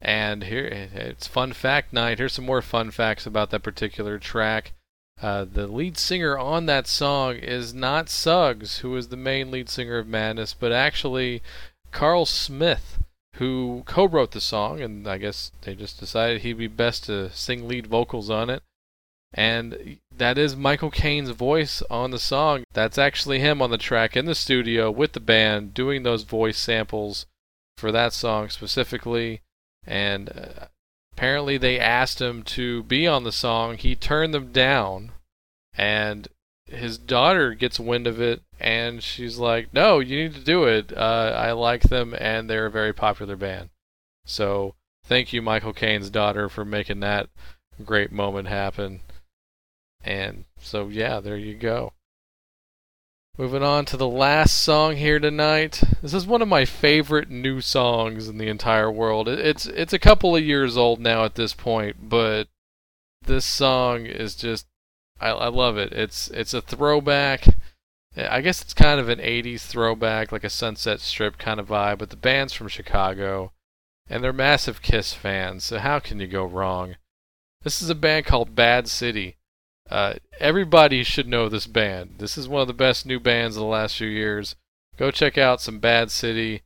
And 0.00 0.44
here, 0.44 0.64
it's 0.64 1.26
fun 1.26 1.52
fact 1.52 1.92
night. 1.92 2.16
Here's 2.16 2.32
some 2.32 2.46
more 2.46 2.62
fun 2.62 2.90
facts 2.90 3.26
about 3.26 3.50
that 3.50 3.62
particular 3.62 4.18
track. 4.18 4.72
Uh, 5.20 5.44
the 5.44 5.66
lead 5.66 5.98
singer 5.98 6.38
on 6.38 6.64
that 6.64 6.86
song 6.86 7.34
is 7.34 7.74
not 7.74 8.08
Suggs, 8.08 8.78
who 8.78 8.96
is 8.96 9.08
the 9.08 9.18
main 9.18 9.50
lead 9.50 9.68
singer 9.68 9.98
of 9.98 10.08
Madness, 10.08 10.54
but 10.54 10.72
actually 10.72 11.42
Carl 11.90 12.24
Smith, 12.24 13.02
who 13.34 13.82
co 13.84 14.06
wrote 14.06 14.30
the 14.30 14.40
song. 14.40 14.80
And 14.80 15.06
I 15.06 15.18
guess 15.18 15.52
they 15.60 15.74
just 15.74 16.00
decided 16.00 16.40
he'd 16.40 16.54
be 16.54 16.68
best 16.68 17.04
to 17.04 17.30
sing 17.32 17.68
lead 17.68 17.86
vocals 17.86 18.30
on 18.30 18.48
it. 18.48 18.62
And 19.34 19.98
that 20.22 20.38
is 20.38 20.54
Michael 20.54 20.92
Caine's 20.92 21.30
voice 21.30 21.82
on 21.90 22.12
the 22.12 22.18
song. 22.18 22.62
That's 22.72 22.96
actually 22.96 23.40
him 23.40 23.60
on 23.60 23.70
the 23.70 23.76
track 23.76 24.16
in 24.16 24.24
the 24.24 24.36
studio 24.36 24.88
with 24.88 25.14
the 25.14 25.20
band 25.20 25.74
doing 25.74 26.04
those 26.04 26.22
voice 26.22 26.58
samples 26.58 27.26
for 27.76 27.90
that 27.90 28.12
song 28.12 28.48
specifically. 28.48 29.40
And 29.84 30.28
uh, 30.30 30.66
apparently 31.12 31.58
they 31.58 31.76
asked 31.76 32.20
him 32.20 32.44
to 32.44 32.84
be 32.84 33.04
on 33.04 33.24
the 33.24 33.32
song. 33.32 33.78
He 33.78 33.96
turned 33.96 34.32
them 34.32 34.52
down. 34.52 35.10
And 35.74 36.28
his 36.66 36.98
daughter 36.98 37.52
gets 37.54 37.80
wind 37.80 38.06
of 38.06 38.20
it 38.20 38.42
and 38.60 39.02
she's 39.02 39.38
like, 39.38 39.74
"No, 39.74 39.98
you 39.98 40.22
need 40.22 40.34
to 40.34 40.44
do 40.44 40.62
it. 40.66 40.96
Uh, 40.96 41.34
I 41.36 41.50
like 41.50 41.82
them 41.82 42.14
and 42.16 42.48
they're 42.48 42.66
a 42.66 42.70
very 42.70 42.92
popular 42.92 43.34
band." 43.34 43.70
So 44.24 44.76
thank 45.04 45.32
you, 45.32 45.42
Michael 45.42 45.72
Caine's 45.72 46.10
daughter, 46.10 46.48
for 46.48 46.64
making 46.64 47.00
that 47.00 47.28
great 47.84 48.12
moment 48.12 48.46
happen. 48.46 49.00
And 50.04 50.44
so, 50.58 50.88
yeah, 50.88 51.20
there 51.20 51.36
you 51.36 51.54
go. 51.54 51.92
Moving 53.38 53.62
on 53.62 53.86
to 53.86 53.96
the 53.96 54.08
last 54.08 54.62
song 54.62 54.96
here 54.96 55.18
tonight. 55.18 55.82
This 56.02 56.12
is 56.12 56.26
one 56.26 56.42
of 56.42 56.48
my 56.48 56.66
favorite 56.66 57.30
new 57.30 57.62
songs 57.62 58.28
in 58.28 58.36
the 58.36 58.48
entire 58.48 58.90
world. 58.90 59.26
It's 59.26 59.64
it's 59.64 59.94
a 59.94 59.98
couple 59.98 60.36
of 60.36 60.44
years 60.44 60.76
old 60.76 61.00
now 61.00 61.24
at 61.24 61.34
this 61.34 61.54
point, 61.54 62.10
but 62.10 62.48
this 63.22 63.46
song 63.46 64.04
is 64.04 64.34
just 64.34 64.66
I, 65.18 65.30
I 65.30 65.48
love 65.48 65.78
it. 65.78 65.92
It's 65.92 66.28
it's 66.28 66.52
a 66.52 66.60
throwback. 66.60 67.46
I 68.14 68.42
guess 68.42 68.60
it's 68.60 68.74
kind 68.74 69.00
of 69.00 69.08
an 69.08 69.18
80s 69.18 69.62
throwback, 69.62 70.30
like 70.30 70.44
a 70.44 70.50
Sunset 70.50 71.00
Strip 71.00 71.38
kind 71.38 71.58
of 71.58 71.68
vibe, 71.68 71.98
but 71.98 72.10
the 72.10 72.16
band's 72.16 72.52
from 72.52 72.68
Chicago 72.68 73.52
and 74.08 74.22
they're 74.22 74.32
massive 74.32 74.82
Kiss 74.82 75.14
fans, 75.14 75.64
so 75.64 75.78
how 75.78 75.98
can 75.98 76.20
you 76.20 76.26
go 76.26 76.44
wrong? 76.44 76.96
This 77.62 77.80
is 77.80 77.88
a 77.88 77.94
band 77.94 78.26
called 78.26 78.54
Bad 78.54 78.88
City. 78.88 79.36
Uh, 79.92 80.14
everybody 80.40 81.02
should 81.02 81.28
know 81.28 81.50
this 81.50 81.66
band. 81.66 82.14
This 82.16 82.38
is 82.38 82.48
one 82.48 82.62
of 82.62 82.66
the 82.66 82.72
best 82.72 83.04
new 83.04 83.20
bands 83.20 83.56
of 83.56 83.60
the 83.60 83.66
last 83.66 83.98
few 83.98 84.08
years. 84.08 84.56
Go 84.96 85.10
check 85.10 85.36
out 85.36 85.60
some 85.60 85.80
Bad 85.80 86.10
City. 86.10 86.62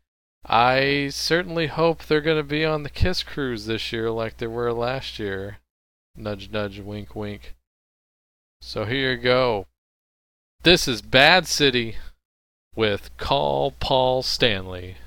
I 0.47 1.09
certainly 1.11 1.67
hope 1.67 2.05
they're 2.05 2.21
going 2.21 2.37
to 2.37 2.45
be 2.45 2.65
on 2.65 2.85
the 2.85 2.89
Kiss 2.89 3.25
cruise 3.25 3.67
this 3.67 3.93
year 3.93 4.13
like 4.13 4.37
they 4.37 4.47
were 4.47 4.73
last 4.73 5.19
year. 5.19 5.59
Nudge, 6.15 6.53
nudge, 6.53 6.79
wink, 6.79 7.17
wink. 7.17 7.57
So 8.61 8.85
here 8.85 9.15
you 9.15 9.19
go. 9.19 9.67
This 10.63 10.87
is 10.87 11.03
Bad 11.03 11.49
City 11.49 11.97
with 12.77 13.11
Call 13.17 13.73
Paul 13.73 14.23
Stanley. 14.23 14.99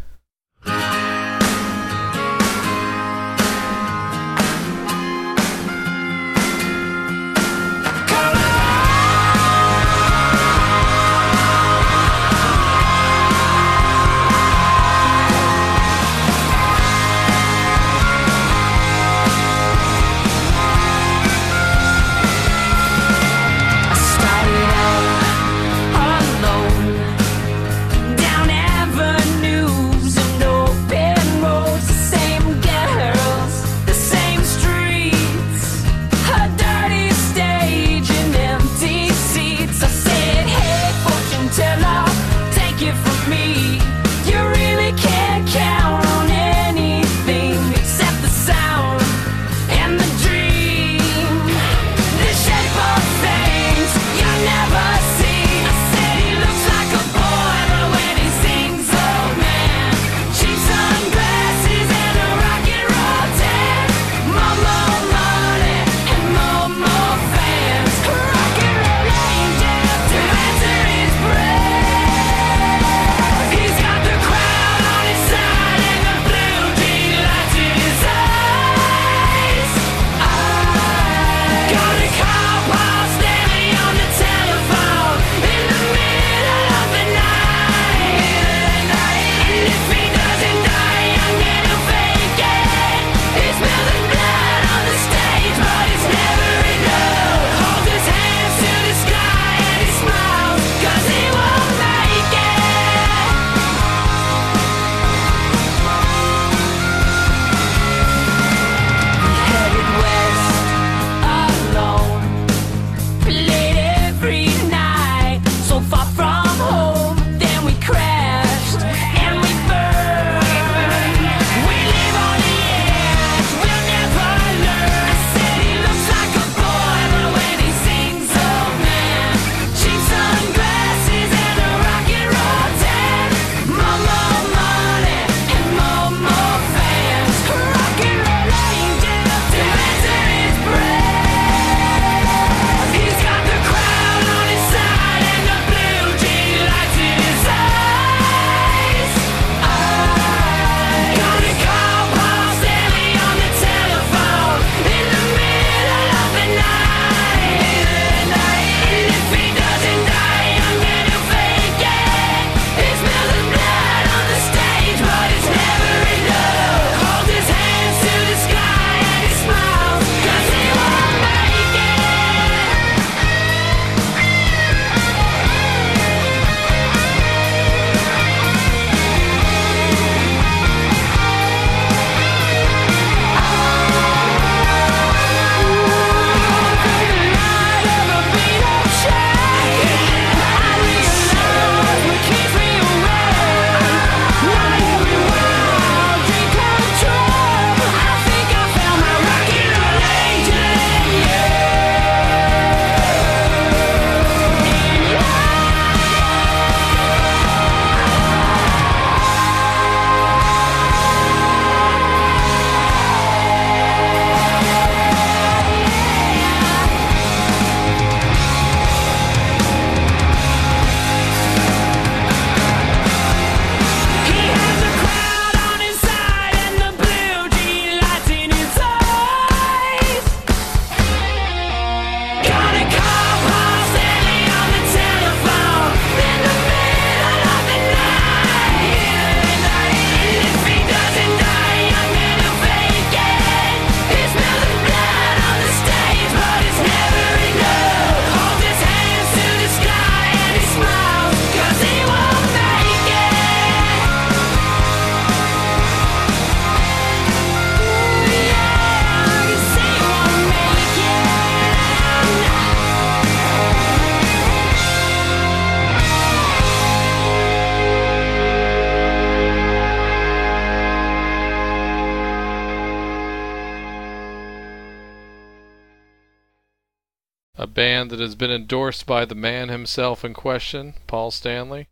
That 278.19 278.25
has 278.25 278.35
been 278.35 278.51
endorsed 278.51 279.05
by 279.05 279.23
the 279.23 279.33
man 279.33 279.69
himself 279.69 280.25
in 280.25 280.33
question, 280.33 280.93
Paul 281.07 281.31
Stanley. 281.31 281.87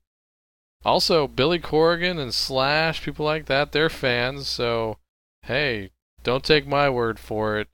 Also, 0.83 1.25
Billy 1.25 1.57
Corrigan 1.57 2.19
and 2.19 2.33
Slash, 2.33 3.01
people 3.01 3.25
like 3.25 3.45
that, 3.45 3.71
they're 3.71 3.89
fans, 3.89 4.45
so 4.45 4.97
hey, 5.43 5.91
don't 6.23 6.43
take 6.43 6.67
my 6.67 6.89
word 6.89 7.17
for 7.17 7.57
it. 7.57 7.69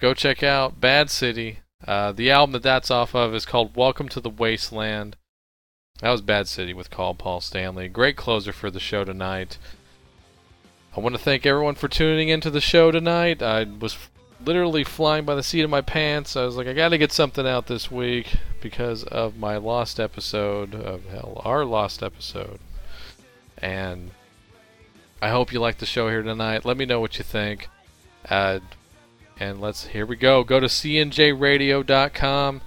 Go 0.00 0.12
check 0.12 0.42
out 0.42 0.80
Bad 0.80 1.08
City. 1.08 1.60
Uh, 1.86 2.10
the 2.10 2.32
album 2.32 2.52
that 2.54 2.64
that's 2.64 2.90
off 2.90 3.14
of 3.14 3.32
is 3.32 3.46
called 3.46 3.76
Welcome 3.76 4.08
to 4.08 4.20
the 4.20 4.28
Wasteland. 4.28 5.16
That 6.00 6.10
was 6.10 6.20
Bad 6.20 6.48
City 6.48 6.74
with 6.74 6.90
Call 6.90 7.14
Paul 7.14 7.40
Stanley. 7.40 7.86
Great 7.86 8.16
closer 8.16 8.52
for 8.52 8.72
the 8.72 8.80
show 8.80 9.04
tonight. 9.04 9.56
I 10.96 11.00
want 11.00 11.14
to 11.14 11.22
thank 11.22 11.46
everyone 11.46 11.76
for 11.76 11.86
tuning 11.86 12.28
into 12.28 12.50
the 12.50 12.60
show 12.60 12.90
tonight. 12.90 13.40
I 13.40 13.62
was 13.62 13.96
literally 14.44 14.84
flying 14.84 15.24
by 15.24 15.34
the 15.34 15.42
seat 15.42 15.62
of 15.62 15.70
my 15.70 15.80
pants. 15.80 16.36
I 16.36 16.44
was 16.44 16.56
like, 16.56 16.66
I 16.66 16.72
got 16.72 16.90
to 16.90 16.98
get 16.98 17.12
something 17.12 17.46
out 17.46 17.66
this 17.66 17.90
week 17.90 18.36
because 18.60 19.04
of 19.04 19.36
my 19.36 19.56
lost 19.56 19.98
episode 19.98 20.74
of 20.74 21.06
hell, 21.06 21.40
our 21.44 21.64
lost 21.64 22.02
episode. 22.02 22.58
And 23.58 24.10
I 25.22 25.30
hope 25.30 25.52
you 25.52 25.60
like 25.60 25.78
the 25.78 25.86
show 25.86 26.08
here 26.08 26.22
tonight. 26.22 26.64
Let 26.64 26.76
me 26.76 26.84
know 26.84 27.00
what 27.00 27.18
you 27.18 27.24
think. 27.24 27.68
Uh, 28.28 28.60
and 29.38 29.60
let's 29.60 29.86
here 29.86 30.06
we 30.06 30.16
go. 30.16 30.44
Go 30.44 30.60
to 30.60 30.66
cnjradio.com. 30.66 32.60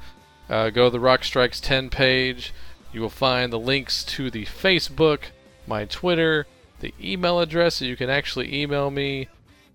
Uh, 0.49 0.69
go 0.69 0.85
to 0.85 0.89
the 0.89 0.99
Rock 0.99 1.23
Strikes 1.23 1.59
10 1.59 1.89
page. 1.89 2.53
You 2.91 3.01
will 3.01 3.09
find 3.09 3.51
the 3.51 3.59
links 3.59 4.03
to 4.05 4.31
the 4.31 4.45
Facebook, 4.45 5.25
my 5.67 5.85
Twitter, 5.85 6.47
the 6.79 6.93
email 7.01 7.39
address 7.39 7.75
so 7.75 7.85
you 7.85 7.95
can 7.97 8.09
actually 8.09 8.53
email 8.59 8.89
me. 8.89 9.27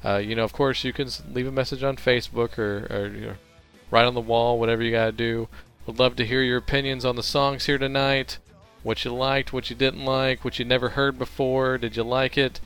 Uh, 0.05 0.17
you 0.17 0.35
know, 0.35 0.45
of 0.45 0.53
course, 0.53 0.85
you 0.85 0.93
can 0.93 1.09
leave 1.33 1.47
a 1.47 1.53
message 1.53 1.83
on 1.83 1.97
Facebook 1.97 2.59
or, 2.59 2.87
or 2.91 3.07
you 3.09 3.27
know, 3.27 3.35
write 3.91 4.05
on 4.05 4.15
the 4.15 4.21
wall, 4.21 4.59
whatever 4.59 4.83
you 4.83 4.91
got 4.91 5.07
to 5.07 5.13
do. 5.13 5.49
Would 5.87 5.99
love 5.99 6.17
to 6.17 6.27
hear 6.27 6.43
your 6.43 6.59
opinions 6.59 7.05
on 7.05 7.17
the 7.17 7.23
songs 7.23 7.67
here 7.67 7.79
tonight. 7.79 8.39
What 8.83 9.05
you 9.05 9.15
liked, 9.15 9.53
what 9.53 9.71
you 9.71 9.77
didn't 9.77 10.05
like, 10.05 10.45
what 10.45 10.59
you 10.59 10.65
never 10.65 10.91
heard 10.91 11.19
before. 11.19 11.79
Did 11.79 11.97
you 11.97 12.03
like 12.03 12.37
it? 12.37 12.61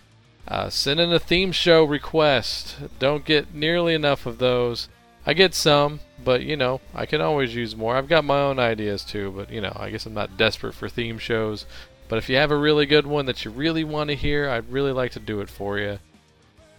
Uh, 0.49 0.71
send 0.71 1.01
in 1.01 1.13
a 1.13 1.19
theme 1.19 1.53
show 1.53 1.85
request. 1.85 2.77
Don't 2.99 3.25
get 3.25 3.55
nearly 3.55 3.95
enough 3.95 4.27
of 4.27 4.39
those. 4.39 4.89
I 5.27 5.35
get 5.35 5.55
some, 5.55 6.01
but 6.23 6.43
you 6.43 6.57
know, 6.57 6.81
I 6.95 7.05
can 7.05 7.21
always 7.21 7.55
use 7.55 7.75
more. 7.75 7.97
I've 7.97 8.09
got 8.09 8.25
my 8.25 8.39
own 8.39 8.59
ideas 8.59 9.03
too, 9.05 9.33
but 9.37 9.51
you 9.51 9.61
know, 9.61 9.73
I 9.75 9.91
guess 9.91 10.07
I'm 10.07 10.15
not 10.15 10.37
desperate 10.37 10.75
for 10.75 10.89
theme 10.89 11.19
shows. 11.19 11.67
But 12.09 12.19
if 12.19 12.29
you 12.29 12.37
have 12.37 12.53
a 12.53 12.57
really 12.57 12.87
good 12.87 13.07
one 13.07 13.27
that 13.27 13.45
you 13.45 13.51
really 13.51 13.83
want 13.83 14.11
to 14.11 14.17
hear, 14.17 14.49
I'd 14.49 14.71
really 14.71 14.93
like 14.93 15.11
to 15.13 15.21
do 15.21 15.41
it 15.41 15.51
for 15.51 15.79
you. 15.79 15.99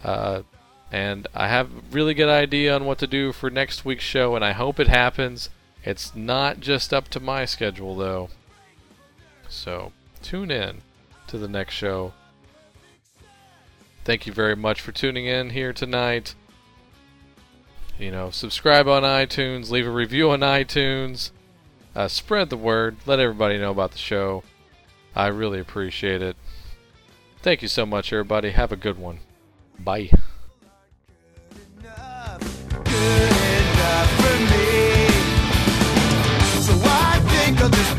Uh, 0.02 0.42
and 0.90 1.26
I 1.34 1.48
have 1.48 1.70
a 1.70 1.82
really 1.90 2.14
good 2.14 2.28
idea 2.28 2.74
on 2.74 2.84
what 2.84 2.98
to 2.98 3.06
do 3.06 3.32
for 3.32 3.50
next 3.50 3.84
week's 3.84 4.04
show, 4.04 4.34
and 4.34 4.44
I 4.44 4.52
hope 4.52 4.80
it 4.80 4.88
happens. 4.88 5.50
It's 5.84 6.14
not 6.14 6.60
just 6.60 6.94
up 6.94 7.08
to 7.08 7.20
my 7.20 7.44
schedule, 7.44 7.96
though. 7.96 8.30
So, 9.48 9.92
tune 10.22 10.50
in 10.50 10.82
to 11.26 11.38
the 11.38 11.48
next 11.48 11.74
show. 11.74 12.12
Thank 14.04 14.26
you 14.26 14.32
very 14.32 14.56
much 14.56 14.80
for 14.80 14.92
tuning 14.92 15.26
in 15.26 15.50
here 15.50 15.72
tonight. 15.72 16.34
You 17.98 18.10
know, 18.10 18.30
subscribe 18.30 18.88
on 18.88 19.02
iTunes, 19.02 19.70
leave 19.70 19.86
a 19.86 19.90
review 19.90 20.30
on 20.30 20.40
iTunes, 20.40 21.30
uh, 21.94 22.08
spread 22.08 22.48
the 22.48 22.56
word, 22.56 22.96
let 23.06 23.18
everybody 23.18 23.58
know 23.58 23.72
about 23.72 23.92
the 23.92 23.98
show. 23.98 24.44
I 25.14 25.26
really 25.26 25.58
appreciate 25.58 26.22
it. 26.22 26.36
Thank 27.42 27.60
you 27.60 27.68
so 27.68 27.84
much, 27.84 28.12
everybody. 28.12 28.52
Have 28.52 28.72
a 28.72 28.76
good 28.76 28.98
one. 28.98 29.20
Bye. 29.84 30.10
Good 37.56 37.74
enough, 37.74 37.97